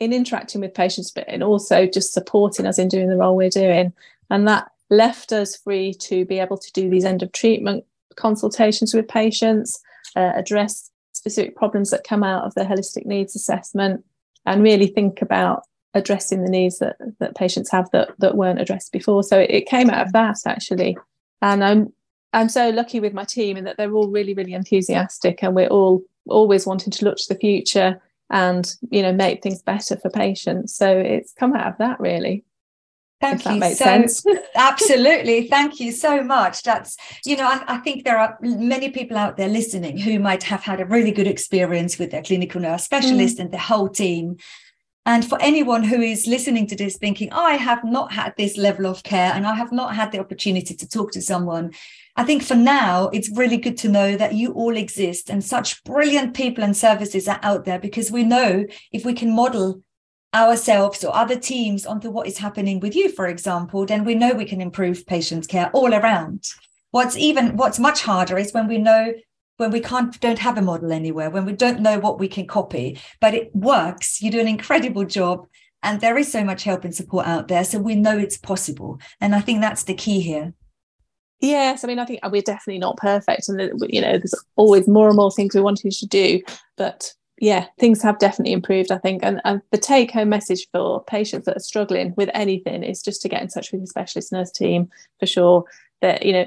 in 0.02 0.12
interacting 0.12 0.60
with 0.60 0.74
patients, 0.74 1.10
but 1.10 1.28
in 1.28 1.42
also 1.42 1.86
just 1.86 2.12
supporting 2.12 2.66
us 2.66 2.78
in 2.78 2.88
doing 2.88 3.08
the 3.08 3.16
role 3.16 3.36
we're 3.36 3.48
doing. 3.48 3.92
And 4.30 4.48
that 4.48 4.70
left 4.90 5.32
us 5.32 5.56
free 5.56 5.94
to 5.94 6.24
be 6.24 6.38
able 6.38 6.58
to 6.58 6.72
do 6.72 6.90
these 6.90 7.04
end 7.04 7.22
of 7.22 7.32
treatment 7.32 7.84
consultations 8.16 8.94
with 8.94 9.06
patients, 9.06 9.80
uh, 10.16 10.32
address 10.34 10.90
specific 11.12 11.54
problems 11.54 11.90
that 11.90 12.04
come 12.04 12.24
out 12.24 12.44
of 12.44 12.54
the 12.54 12.64
holistic 12.64 13.06
needs 13.06 13.36
assessment 13.36 14.04
and 14.44 14.62
really 14.62 14.88
think 14.88 15.22
about 15.22 15.62
addressing 15.94 16.42
the 16.42 16.50
needs 16.50 16.78
that, 16.78 16.96
that 17.20 17.36
patients 17.36 17.70
have 17.70 17.88
that, 17.92 18.10
that 18.18 18.36
weren't 18.36 18.60
addressed 18.60 18.92
before. 18.92 19.22
So 19.22 19.38
it, 19.38 19.50
it 19.50 19.66
came 19.66 19.88
out 19.88 20.06
of 20.06 20.12
that 20.12 20.38
actually. 20.46 20.96
And 21.40 21.62
I'm 21.62 21.92
I'm 22.34 22.48
so 22.48 22.70
lucky 22.70 22.98
with 22.98 23.12
my 23.12 23.24
team 23.24 23.58
in 23.58 23.64
that 23.64 23.76
they're 23.76 23.92
all 23.92 24.08
really, 24.08 24.32
really 24.32 24.54
enthusiastic 24.54 25.42
and 25.42 25.54
we're 25.54 25.68
all 25.68 26.02
always 26.28 26.66
wanting 26.66 26.90
to 26.90 27.04
look 27.04 27.18
to 27.18 27.28
the 27.28 27.38
future 27.38 28.00
and 28.32 28.74
you 28.90 29.02
know 29.02 29.12
make 29.12 29.42
things 29.42 29.62
better 29.62 29.96
for 29.96 30.10
patients. 30.10 30.74
So 30.74 30.98
it's 30.98 31.32
come 31.32 31.54
out 31.54 31.68
of 31.68 31.78
that 31.78 32.00
really. 32.00 32.44
Thank 33.20 33.46
you. 33.46 33.60
so, 33.60 33.84
sense. 33.84 34.24
absolutely. 34.56 35.46
Thank 35.46 35.78
you 35.78 35.92
so 35.92 36.24
much. 36.24 36.64
That's, 36.64 36.96
you 37.24 37.36
know, 37.36 37.46
I, 37.46 37.62
I, 37.68 37.78
think 37.78 38.04
there 38.04 38.18
are 38.18 38.36
many 38.40 38.90
people 38.90 39.16
out 39.16 39.36
there 39.36 39.48
listening 39.48 39.96
who 39.96 40.18
might 40.18 40.42
have 40.42 40.62
had 40.62 40.80
a 40.80 40.86
really 40.86 41.12
good 41.12 41.28
experience 41.28 42.00
with 42.00 42.10
their 42.10 42.24
clinical 42.24 42.60
nurse 42.60 42.82
specialist 42.82 43.38
mm. 43.38 43.42
and 43.42 43.52
the 43.52 43.58
whole 43.58 43.88
team. 43.88 44.38
And 45.06 45.24
for 45.24 45.40
anyone 45.40 45.84
who 45.84 46.00
is 46.00 46.26
listening 46.26 46.66
to 46.68 46.76
this 46.76 46.96
thinking, 46.96 47.28
oh, 47.30 47.44
I 47.44 47.54
have 47.54 47.84
not 47.84 48.12
had 48.12 48.34
this 48.36 48.56
level 48.56 48.86
of 48.86 49.04
care 49.04 49.32
and 49.32 49.46
I 49.46 49.54
have 49.54 49.70
not 49.70 49.94
had 49.94 50.10
the 50.10 50.18
opportunity 50.18 50.74
to 50.74 50.88
talk 50.88 51.12
to 51.12 51.22
someone, 51.22 51.72
I 52.14 52.24
think 52.24 52.42
for 52.42 52.54
now, 52.54 53.08
it's 53.08 53.30
really 53.30 53.56
good 53.56 53.78
to 53.78 53.88
know 53.88 54.16
that 54.16 54.34
you 54.34 54.52
all 54.52 54.76
exist 54.76 55.30
and 55.30 55.42
such 55.42 55.82
brilliant 55.84 56.34
people 56.34 56.62
and 56.62 56.76
services 56.76 57.26
are 57.26 57.40
out 57.42 57.64
there 57.64 57.78
because 57.78 58.10
we 58.10 58.22
know 58.22 58.66
if 58.92 59.04
we 59.04 59.14
can 59.14 59.34
model 59.34 59.82
ourselves 60.34 61.04
or 61.04 61.14
other 61.14 61.38
teams 61.38 61.86
onto 61.86 62.10
what 62.10 62.26
is 62.26 62.38
happening 62.38 62.80
with 62.80 62.94
you, 62.94 63.10
for 63.10 63.26
example, 63.26 63.86
then 63.86 64.04
we 64.04 64.14
know 64.14 64.32
we 64.34 64.44
can 64.44 64.60
improve 64.60 65.06
patients' 65.06 65.46
care 65.46 65.70
all 65.72 65.94
around. 65.94 66.50
What's 66.90 67.16
even 67.16 67.56
what's 67.56 67.78
much 67.78 68.02
harder 68.02 68.36
is 68.36 68.52
when 68.52 68.68
we 68.68 68.76
know 68.76 69.14
when 69.56 69.70
we 69.70 69.80
can't 69.80 70.18
don't 70.20 70.38
have 70.38 70.58
a 70.58 70.62
model 70.62 70.92
anywhere, 70.92 71.30
when 71.30 71.46
we 71.46 71.52
don't 71.52 71.80
know 71.80 71.98
what 71.98 72.18
we 72.18 72.28
can 72.28 72.46
copy, 72.46 72.98
but 73.20 73.32
it 73.32 73.54
works. 73.54 74.20
You 74.20 74.30
do 74.30 74.40
an 74.40 74.48
incredible 74.48 75.04
job. 75.04 75.46
And 75.84 76.00
there 76.00 76.16
is 76.16 76.30
so 76.30 76.44
much 76.44 76.62
help 76.62 76.84
and 76.84 76.94
support 76.94 77.26
out 77.26 77.48
there. 77.48 77.64
So 77.64 77.78
we 77.78 77.96
know 77.96 78.16
it's 78.16 78.38
possible. 78.38 79.00
And 79.20 79.34
I 79.34 79.40
think 79.40 79.60
that's 79.60 79.82
the 79.82 79.94
key 79.94 80.20
here. 80.20 80.54
Yes, 81.42 81.82
I 81.82 81.88
mean, 81.88 81.98
I 81.98 82.04
think 82.04 82.20
we're 82.30 82.40
definitely 82.40 82.78
not 82.78 82.96
perfect, 82.96 83.48
and 83.48 83.60
uh, 83.60 83.86
you 83.88 84.00
know, 84.00 84.12
there's 84.12 84.34
always 84.54 84.86
more 84.86 85.08
and 85.08 85.16
more 85.16 85.32
things 85.32 85.54
we 85.54 85.60
want 85.60 85.78
to 85.78 86.06
do. 86.06 86.40
But 86.76 87.12
yeah, 87.40 87.66
things 87.80 88.00
have 88.02 88.20
definitely 88.20 88.52
improved, 88.52 88.92
I 88.92 88.98
think. 88.98 89.24
And, 89.24 89.40
and 89.44 89.60
the 89.72 89.78
take 89.78 90.12
home 90.12 90.28
message 90.28 90.68
for 90.70 91.02
patients 91.02 91.46
that 91.46 91.56
are 91.56 91.60
struggling 91.60 92.14
with 92.16 92.30
anything 92.32 92.84
is 92.84 93.02
just 93.02 93.20
to 93.22 93.28
get 93.28 93.42
in 93.42 93.48
touch 93.48 93.72
with 93.72 93.80
your 93.80 93.88
specialist 93.88 94.30
nurse 94.30 94.52
team 94.52 94.88
for 95.18 95.26
sure. 95.26 95.64
That, 96.00 96.24
you 96.24 96.32
know, 96.32 96.46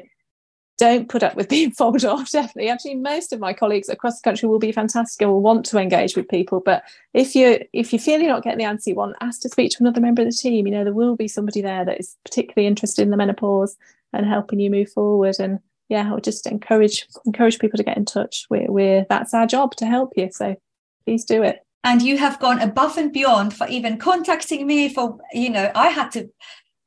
don't 0.77 1.09
put 1.09 1.23
up 1.23 1.35
with 1.35 1.49
being 1.55 1.71
fobbed 1.71 2.05
off, 2.05 2.31
definitely. 2.31 2.69
Actually, 2.69 2.95
most 2.95 3.33
of 3.33 3.41
my 3.41 3.51
colleagues 3.51 3.89
across 3.89 4.21
the 4.21 4.29
country 4.29 4.47
will 4.47 4.59
be 4.59 4.71
fantastic 4.71 5.21
and 5.21 5.29
will 5.29 5.41
want 5.41 5.65
to 5.65 5.77
engage 5.77 6.15
with 6.15 6.29
people. 6.29 6.61
But 6.61 6.83
if 7.13 7.35
you 7.35 7.59
if 7.73 7.91
you 7.91 7.99
feel 7.99 8.21
you're 8.21 8.31
not 8.31 8.43
getting 8.43 8.59
the 8.59 8.63
answer 8.63 8.91
you 8.91 8.95
want, 8.95 9.17
ask 9.19 9.41
to 9.41 9.49
speak 9.49 9.71
to 9.71 9.77
another 9.81 9.99
member 9.99 10.21
of 10.21 10.29
the 10.29 10.37
team. 10.37 10.65
You 10.65 10.71
know, 10.71 10.85
there 10.85 10.93
will 10.93 11.17
be 11.17 11.27
somebody 11.27 11.59
there 11.59 11.83
that 11.83 11.99
is 11.99 12.15
particularly 12.23 12.67
interested 12.67 13.01
in 13.01 13.09
the 13.09 13.17
menopause 13.17 13.75
and 14.17 14.25
helping 14.25 14.59
you 14.59 14.69
move 14.69 14.89
forward. 14.91 15.35
And 15.39 15.59
yeah, 15.89 16.09
I 16.09 16.13
would 16.13 16.23
just 16.23 16.47
encourage 16.47 17.05
encourage 17.25 17.59
people 17.59 17.77
to 17.77 17.83
get 17.83 17.97
in 17.97 18.05
touch. 18.05 18.45
We're, 18.49 18.71
we're 18.71 19.05
that's 19.09 19.33
our 19.33 19.47
job 19.47 19.75
to 19.77 19.85
help 19.85 20.13
you. 20.15 20.29
So 20.31 20.55
please 21.05 21.25
do 21.25 21.43
it 21.43 21.65
and 21.85 22.01
you 22.01 22.17
have 22.17 22.39
gone 22.39 22.59
above 22.59 22.97
and 22.97 23.13
beyond 23.13 23.53
for 23.53 23.67
even 23.67 23.97
contacting 23.97 24.67
me 24.67 24.89
for 24.89 25.17
you 25.31 25.49
know 25.49 25.71
i 25.75 25.87
had 25.87 26.11
to 26.11 26.27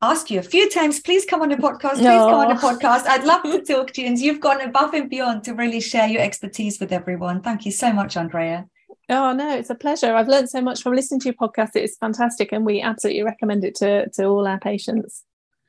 ask 0.02 0.30
you 0.30 0.38
a 0.38 0.42
few 0.42 0.68
times 0.68 1.00
please 1.00 1.24
come 1.24 1.40
on 1.40 1.48
the 1.48 1.56
podcast 1.56 1.94
please 1.94 2.02
no. 2.02 2.28
come 2.28 2.40
on 2.40 2.48
the 2.48 2.60
podcast 2.60 3.06
i'd 3.06 3.24
love 3.24 3.42
to 3.42 3.62
talk 3.72 3.92
to 3.92 4.02
you 4.02 4.06
and 4.06 4.18
you've 4.18 4.40
gone 4.40 4.60
above 4.60 4.92
and 4.92 5.08
beyond 5.08 5.42
to 5.42 5.54
really 5.54 5.80
share 5.80 6.08
your 6.08 6.20
expertise 6.20 6.78
with 6.78 6.92
everyone 6.92 7.40
thank 7.40 7.64
you 7.64 7.72
so 7.72 7.92
much 7.92 8.16
andrea 8.16 8.66
Oh 9.10 9.32
no, 9.32 9.56
it's 9.56 9.70
a 9.70 9.74
pleasure. 9.74 10.14
I've 10.14 10.28
learned 10.28 10.50
so 10.50 10.60
much 10.60 10.82
from 10.82 10.92
listening 10.92 11.20
to 11.20 11.28
your 11.28 11.34
podcast. 11.34 11.70
It 11.74 11.82
is 11.82 11.96
fantastic, 11.96 12.52
and 12.52 12.66
we 12.66 12.82
absolutely 12.82 13.22
recommend 13.22 13.64
it 13.64 13.74
to, 13.76 14.06
to 14.10 14.24
all 14.26 14.46
our 14.46 14.60
patients 14.60 15.24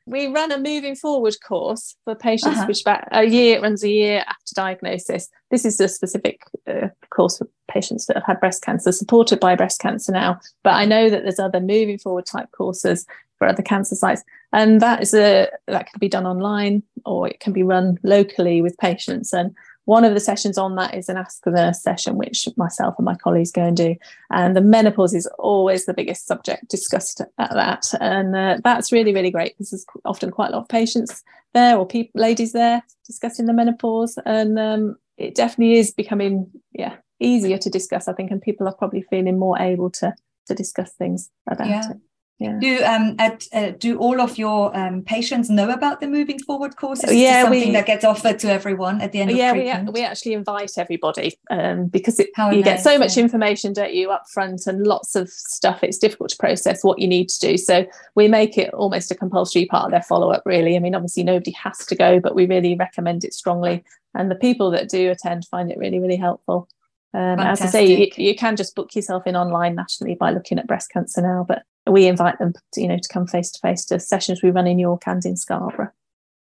we 0.09 0.27
run 0.27 0.51
a 0.51 0.57
moving 0.57 0.95
forward 0.95 1.35
course 1.45 1.95
for 2.03 2.15
patients 2.15 2.57
uh-huh. 2.57 2.65
which 2.65 2.81
about 2.81 3.03
a 3.11 3.23
year 3.23 3.61
runs 3.61 3.83
a 3.83 3.89
year 3.89 4.23
after 4.27 4.55
diagnosis 4.55 5.29
this 5.51 5.65
is 5.65 5.79
a 5.79 5.87
specific 5.87 6.41
uh, 6.67 6.87
course 7.11 7.37
for 7.37 7.47
patients 7.69 8.07
that 8.07 8.17
have 8.17 8.25
had 8.25 8.39
breast 8.39 8.63
cancer 8.63 8.91
supported 8.91 9.39
by 9.39 9.55
breast 9.55 9.79
cancer 9.79 10.11
now 10.11 10.39
but 10.63 10.73
i 10.73 10.85
know 10.85 11.09
that 11.09 11.23
there's 11.23 11.39
other 11.39 11.59
moving 11.59 11.97
forward 11.97 12.25
type 12.25 12.51
courses 12.51 13.05
for 13.37 13.47
other 13.47 13.63
cancer 13.63 13.95
sites 13.95 14.23
and 14.51 14.81
that 14.81 15.01
is 15.01 15.13
a 15.13 15.47
that 15.67 15.87
can 15.87 15.99
be 15.99 16.09
done 16.09 16.25
online 16.25 16.83
or 17.05 17.27
it 17.27 17.39
can 17.39 17.53
be 17.53 17.63
run 17.63 17.97
locally 18.03 18.61
with 18.61 18.77
patients 18.77 19.31
and 19.31 19.55
one 19.89 20.05
of 20.05 20.13
the 20.13 20.19
sessions 20.19 20.55
on 20.59 20.75
that 20.75 20.93
is 20.93 21.09
an 21.09 21.17
Ask 21.17 21.43
the 21.43 21.49
Nurse 21.49 21.81
session, 21.81 22.15
which 22.15 22.47
myself 22.57 22.93
and 22.99 23.05
my 23.05 23.15
colleagues 23.15 23.51
go 23.51 23.63
and 23.63 23.75
do. 23.75 23.95
And 24.29 24.55
the 24.55 24.61
menopause 24.61 25.15
is 25.15 25.25
always 25.39 25.87
the 25.87 25.95
biggest 25.95 26.27
subject 26.27 26.69
discussed 26.69 27.21
at 27.39 27.53
that. 27.55 27.85
And 27.99 28.35
uh, 28.35 28.59
that's 28.63 28.91
really, 28.91 29.15
really 29.15 29.31
great 29.31 29.57
because 29.57 29.71
there's 29.71 29.87
often 30.05 30.29
quite 30.29 30.49
a 30.49 30.51
lot 30.51 30.61
of 30.61 30.69
patients 30.69 31.23
there 31.55 31.75
or 31.75 31.87
people, 31.87 32.21
ladies 32.21 32.53
there 32.53 32.83
discussing 33.07 33.47
the 33.47 33.53
menopause. 33.53 34.19
And 34.27 34.59
um, 34.59 34.95
it 35.17 35.33
definitely 35.33 35.79
is 35.79 35.89
becoming, 35.91 36.51
yeah, 36.71 36.97
easier 37.19 37.57
to 37.57 37.69
discuss, 37.71 38.07
I 38.07 38.13
think, 38.13 38.29
and 38.29 38.39
people 38.39 38.67
are 38.67 38.75
probably 38.75 39.01
feeling 39.09 39.39
more 39.39 39.57
able 39.59 39.89
to 39.89 40.13
to 40.49 40.53
discuss 40.53 40.91
things 40.93 41.31
about 41.47 41.67
yeah. 41.67 41.91
it. 41.91 41.97
Yeah. 42.39 42.57
Do 42.57 42.83
um 42.85 43.15
at, 43.19 43.47
uh, 43.51 43.71
do 43.71 43.97
all 43.97 44.21
of 44.21 44.37
your 44.37 44.75
um, 44.75 45.01
patients 45.03 45.49
know 45.49 45.71
about 45.71 45.99
the 45.99 46.07
moving 46.07 46.39
forward 46.39 46.77
courses? 46.77 47.13
Yeah, 47.13 47.43
something 47.43 47.67
we, 47.67 47.71
that 47.73 47.85
gets 47.85 48.05
offered 48.05 48.39
to 48.39 48.49
everyone 48.49 49.01
at 49.01 49.11
the 49.11 49.19
end. 49.19 49.31
Yeah, 49.31 49.51
we 49.51 49.91
we 49.91 50.05
actually 50.05 50.33
invite 50.33 50.77
everybody 50.77 51.37
um, 51.49 51.87
because 51.87 52.17
it, 52.17 52.29
you 52.37 52.43
nice, 52.45 52.63
get 52.63 52.81
so 52.81 52.97
much 52.97 53.17
yeah. 53.17 53.23
information, 53.23 53.73
don't 53.73 53.93
you, 53.93 54.09
up 54.09 54.23
front 54.29 54.67
and 54.67 54.87
lots 54.87 55.17
of 55.17 55.29
stuff. 55.29 55.83
It's 55.83 55.97
difficult 55.97 56.29
to 56.29 56.37
process 56.37 56.81
what 56.81 56.99
you 56.99 57.09
need 57.09 57.27
to 57.27 57.39
do, 57.39 57.57
so 57.57 57.85
we 58.15 58.29
make 58.29 58.57
it 58.57 58.73
almost 58.73 59.11
a 59.11 59.15
compulsory 59.15 59.65
part 59.65 59.85
of 59.85 59.91
their 59.91 60.03
follow 60.03 60.31
up. 60.31 60.43
Really, 60.45 60.77
I 60.77 60.79
mean, 60.79 60.95
obviously 60.95 61.23
nobody 61.23 61.51
has 61.51 61.79
to 61.87 61.95
go, 61.95 62.21
but 62.21 62.35
we 62.35 62.45
really 62.45 62.73
recommend 62.73 63.25
it 63.25 63.33
strongly, 63.33 63.83
and 64.15 64.31
the 64.31 64.35
people 64.35 64.71
that 64.71 64.87
do 64.87 65.11
attend 65.11 65.45
find 65.45 65.69
it 65.71 65.77
really 65.77 65.99
really 65.99 66.15
helpful. 66.15 66.69
Um, 67.13 67.39
as 67.39 67.61
I 67.61 67.65
say, 67.65 67.85
you, 67.85 68.07
you, 68.15 68.35
can 68.35 68.55
just 68.55 68.75
book 68.75 68.95
yourself 68.95 69.25
in 69.25 69.35
online 69.35 69.73
nationally 69.73 70.13
by 70.13 70.29
looking 70.29 70.59
at 70.59 70.67
breast 70.67 70.91
cancer 70.91 71.23
now, 71.23 71.43
but 71.45 71.63
we 71.87 72.07
invite 72.07 72.39
them, 72.39 72.53
to, 72.73 72.81
you 72.81 72.87
know, 72.87 72.97
to 72.97 73.09
come 73.13 73.27
face 73.27 73.51
to 73.51 73.59
face 73.59 73.85
to 73.85 73.99
sessions 73.99 74.41
we 74.43 74.51
run 74.51 74.67
in 74.67 74.79
York 74.79 75.03
and 75.05 75.23
in 75.25 75.35
Scarborough. 75.35 75.91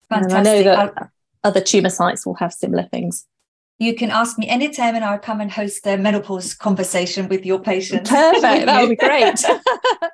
Fantastic. 0.10 0.38
And 0.38 0.48
I 0.48 0.52
know 0.52 0.64
that 0.64 0.94
I'll, 0.98 1.10
other 1.44 1.62
tumour 1.62 1.90
sites 1.90 2.26
will 2.26 2.36
have 2.36 2.54
similar 2.54 2.84
things. 2.84 3.26
You 3.80 3.96
can 3.96 4.10
ask 4.10 4.40
me 4.40 4.48
anytime 4.48 4.96
and 4.96 5.06
I'll 5.06 5.20
come 5.20 5.40
and 5.40 5.52
host 5.52 5.86
a 5.86 5.98
menopause 5.98 6.54
conversation 6.54 7.28
with 7.28 7.46
your 7.46 7.60
patients. 7.60 8.10
Perfect. 8.10 8.42
that 8.66 8.82
would 8.82 8.90
be 8.90 8.96
great. 8.96 9.44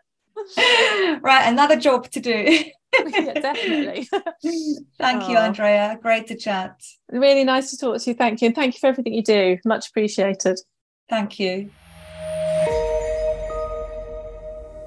right, 1.21 1.47
another 1.47 1.77
job 1.77 2.09
to 2.11 2.19
do. 2.19 2.63
yeah, 3.07 3.33
definitely. 3.33 4.09
Thank 4.97 5.29
you, 5.29 5.37
Andrea. 5.37 5.97
Great 6.01 6.27
to 6.27 6.35
chat. 6.35 6.81
Really 7.09 7.43
nice 7.43 7.71
to 7.71 7.77
talk 7.77 8.01
to 8.01 8.09
you. 8.09 8.15
Thank 8.15 8.41
you. 8.41 8.47
And 8.47 8.55
thank 8.55 8.75
you 8.75 8.79
for 8.79 8.87
everything 8.87 9.13
you 9.13 9.23
do. 9.23 9.57
Much 9.65 9.89
appreciated. 9.89 10.59
Thank 11.09 11.39
you. 11.39 11.69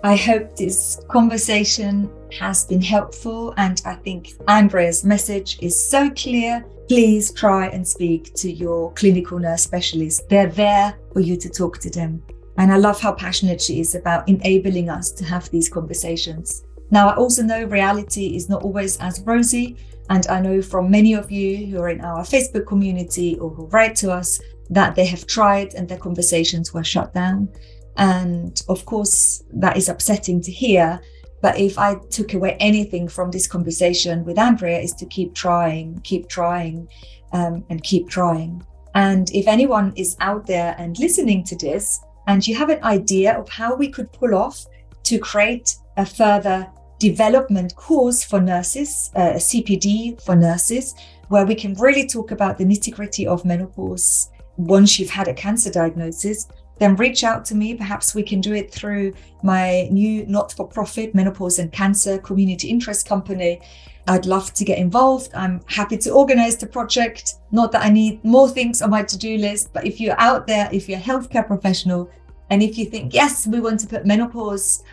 I 0.02 0.14
hope 0.14 0.54
this 0.54 1.00
conversation 1.08 2.10
has 2.38 2.64
been 2.64 2.82
helpful, 2.82 3.54
and 3.56 3.80
I 3.84 3.94
think 3.94 4.34
Andrea's 4.46 5.04
message 5.04 5.58
is 5.60 5.88
so 5.90 6.10
clear. 6.10 6.64
Please 6.88 7.32
try 7.32 7.66
and 7.68 7.86
speak 7.86 8.32
to 8.34 8.52
your 8.52 8.92
clinical 8.92 9.38
nurse 9.38 9.62
specialist. 9.62 10.28
They're 10.28 10.46
there 10.46 10.96
for 11.12 11.20
you 11.20 11.36
to 11.36 11.48
talk 11.48 11.78
to 11.78 11.90
them. 11.90 12.22
And 12.58 12.72
I 12.72 12.76
love 12.76 13.00
how 13.00 13.12
passionate 13.12 13.60
she 13.60 13.80
is 13.80 13.94
about 13.94 14.28
enabling 14.28 14.88
us 14.88 15.10
to 15.12 15.24
have 15.24 15.50
these 15.50 15.68
conversations. 15.68 16.62
Now, 16.90 17.08
I 17.08 17.16
also 17.16 17.42
know 17.42 17.64
reality 17.64 18.36
is 18.36 18.48
not 18.48 18.62
always 18.62 18.96
as 18.98 19.20
rosy. 19.20 19.76
And 20.08 20.26
I 20.28 20.40
know 20.40 20.62
from 20.62 20.90
many 20.90 21.14
of 21.14 21.32
you 21.32 21.66
who 21.66 21.82
are 21.82 21.88
in 21.88 22.00
our 22.00 22.20
Facebook 22.20 22.66
community 22.66 23.36
or 23.40 23.50
who 23.50 23.66
write 23.66 23.96
to 23.96 24.12
us 24.12 24.40
that 24.70 24.94
they 24.94 25.06
have 25.06 25.26
tried 25.26 25.74
and 25.74 25.88
their 25.88 25.98
conversations 25.98 26.72
were 26.72 26.84
shut 26.84 27.12
down. 27.12 27.48
And 27.96 28.60
of 28.68 28.84
course, 28.84 29.42
that 29.54 29.76
is 29.76 29.88
upsetting 29.88 30.40
to 30.42 30.52
hear. 30.52 31.00
But 31.42 31.58
if 31.58 31.78
I 31.78 31.96
took 32.10 32.34
away 32.34 32.56
anything 32.60 33.08
from 33.08 33.30
this 33.30 33.46
conversation 33.46 34.24
with 34.24 34.38
Andrea, 34.38 34.78
is 34.78 34.92
to 34.94 35.06
keep 35.06 35.34
trying, 35.34 36.00
keep 36.02 36.28
trying, 36.28 36.88
um, 37.32 37.64
and 37.70 37.82
keep 37.82 38.08
trying. 38.08 38.64
And 38.94 39.30
if 39.32 39.46
anyone 39.46 39.92
is 39.96 40.16
out 40.20 40.46
there 40.46 40.74
and 40.78 40.98
listening 40.98 41.44
to 41.44 41.56
this 41.56 42.00
and 42.26 42.46
you 42.46 42.54
have 42.56 42.70
an 42.70 42.82
idea 42.82 43.38
of 43.38 43.48
how 43.48 43.76
we 43.76 43.88
could 43.88 44.10
pull 44.12 44.34
off 44.34 44.64
to 45.04 45.18
create 45.18 45.76
a 45.96 46.06
further 46.06 46.66
development 46.98 47.76
course 47.76 48.24
for 48.24 48.40
nurses, 48.40 49.10
uh, 49.16 49.32
a 49.34 49.38
CPD 49.38 50.20
for 50.22 50.34
nurses, 50.34 50.94
where 51.28 51.44
we 51.44 51.54
can 51.54 51.74
really 51.74 52.06
talk 52.06 52.30
about 52.30 52.56
the 52.56 52.64
nitty 52.64 52.94
gritty 52.94 53.26
of 53.26 53.44
menopause 53.44 54.30
once 54.56 54.98
you've 54.98 55.10
had 55.10 55.28
a 55.28 55.34
cancer 55.34 55.70
diagnosis, 55.70 56.46
then 56.78 56.96
reach 56.96 57.24
out 57.24 57.44
to 57.46 57.54
me. 57.54 57.74
Perhaps 57.74 58.14
we 58.14 58.22
can 58.22 58.40
do 58.40 58.54
it 58.54 58.72
through 58.72 59.14
my 59.42 59.88
new 59.90 60.26
not 60.26 60.52
for 60.52 60.66
profit 60.66 61.14
menopause 61.14 61.58
and 61.58 61.72
cancer 61.72 62.18
community 62.18 62.68
interest 62.68 63.08
company. 63.08 63.60
I'd 64.08 64.26
love 64.26 64.54
to 64.54 64.64
get 64.64 64.78
involved. 64.78 65.30
I'm 65.34 65.60
happy 65.66 65.96
to 65.98 66.10
organize 66.10 66.56
the 66.56 66.66
project. 66.66 67.34
Not 67.50 67.72
that 67.72 67.84
I 67.84 67.90
need 67.90 68.24
more 68.24 68.48
things 68.48 68.80
on 68.82 68.90
my 68.90 69.02
to 69.02 69.18
do 69.18 69.36
list, 69.36 69.72
but 69.72 69.84
if 69.84 70.00
you're 70.00 70.20
out 70.20 70.46
there, 70.46 70.68
if 70.72 70.88
you're 70.88 70.98
a 70.98 71.02
healthcare 71.02 71.46
professional, 71.46 72.10
and 72.50 72.62
if 72.62 72.78
you 72.78 72.84
think, 72.86 73.12
yes, 73.12 73.46
we 73.46 73.60
want 73.60 73.80
to 73.80 73.88
put 73.88 74.06
menopause 74.06 74.84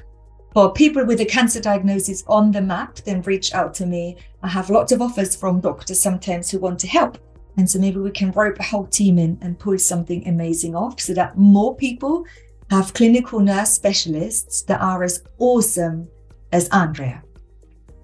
for 0.53 0.71
people 0.73 1.05
with 1.05 1.19
a 1.19 1.25
cancer 1.25 1.59
diagnosis 1.59 2.23
on 2.27 2.51
the 2.51 2.61
map, 2.61 2.95
then 3.05 3.21
reach 3.23 3.53
out 3.53 3.73
to 3.75 3.85
me. 3.85 4.17
I 4.41 4.47
have 4.47 4.69
lots 4.69 4.91
of 4.91 5.01
offers 5.01 5.35
from 5.35 5.59
doctors 5.59 5.99
sometimes 5.99 6.49
who 6.49 6.59
want 6.59 6.79
to 6.79 6.87
help. 6.87 7.17
And 7.57 7.69
so 7.69 7.79
maybe 7.79 7.99
we 7.99 8.11
can 8.11 8.31
rope 8.31 8.59
a 8.59 8.63
whole 8.63 8.87
team 8.87 9.17
in 9.17 9.37
and 9.41 9.59
pull 9.59 9.77
something 9.77 10.27
amazing 10.27 10.75
off 10.75 10.99
so 10.99 11.13
that 11.13 11.37
more 11.37 11.75
people 11.75 12.25
have 12.69 12.93
clinical 12.93 13.39
nurse 13.39 13.71
specialists 13.71 14.63
that 14.63 14.81
are 14.81 15.03
as 15.03 15.23
awesome 15.37 16.07
as 16.51 16.67
Andrea. 16.69 17.23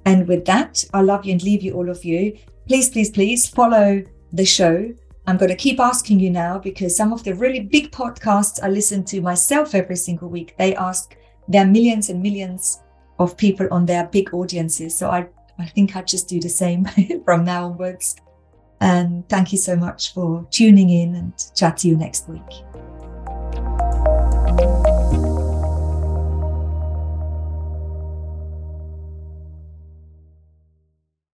And 0.05 0.27
with 0.27 0.45
that, 0.45 0.83
I 0.93 1.01
love 1.01 1.25
you 1.25 1.33
and 1.33 1.43
leave 1.43 1.63
you, 1.63 1.73
all 1.73 1.89
of 1.89 2.05
you. 2.05 2.37
Please, 2.67 2.89
please, 2.89 3.09
please 3.09 3.47
follow 3.47 4.03
the 4.31 4.45
show. 4.45 4.93
I'm 5.27 5.37
going 5.37 5.49
to 5.49 5.55
keep 5.55 5.79
asking 5.79 6.19
you 6.19 6.29
now 6.29 6.57
because 6.59 6.95
some 6.95 7.13
of 7.13 7.23
the 7.23 7.35
really 7.35 7.59
big 7.59 7.91
podcasts 7.91 8.59
I 8.61 8.69
listen 8.69 9.03
to 9.05 9.21
myself 9.21 9.75
every 9.75 9.95
single 9.95 10.29
week, 10.29 10.55
they 10.57 10.75
ask 10.75 11.15
their 11.47 11.65
millions 11.65 12.09
and 12.09 12.21
millions 12.21 12.79
of 13.19 13.37
people 13.37 13.67
on 13.71 13.85
their 13.85 14.05
big 14.05 14.33
audiences. 14.33 14.97
So 14.97 15.09
I, 15.09 15.27
I 15.57 15.65
think 15.65 15.95
I 15.95 16.01
just 16.01 16.27
do 16.27 16.39
the 16.39 16.49
same 16.49 16.85
from 17.25 17.43
now 17.43 17.65
onwards. 17.65 18.15
And 18.81 19.27
thank 19.27 19.51
you 19.51 19.57
so 19.57 19.75
much 19.75 20.13
for 20.13 20.47
tuning 20.51 20.89
in 20.89 21.15
and 21.15 21.33
chat 21.55 21.77
to 21.77 21.87
you 21.87 21.97
next 21.97 22.29
week. 22.29 22.63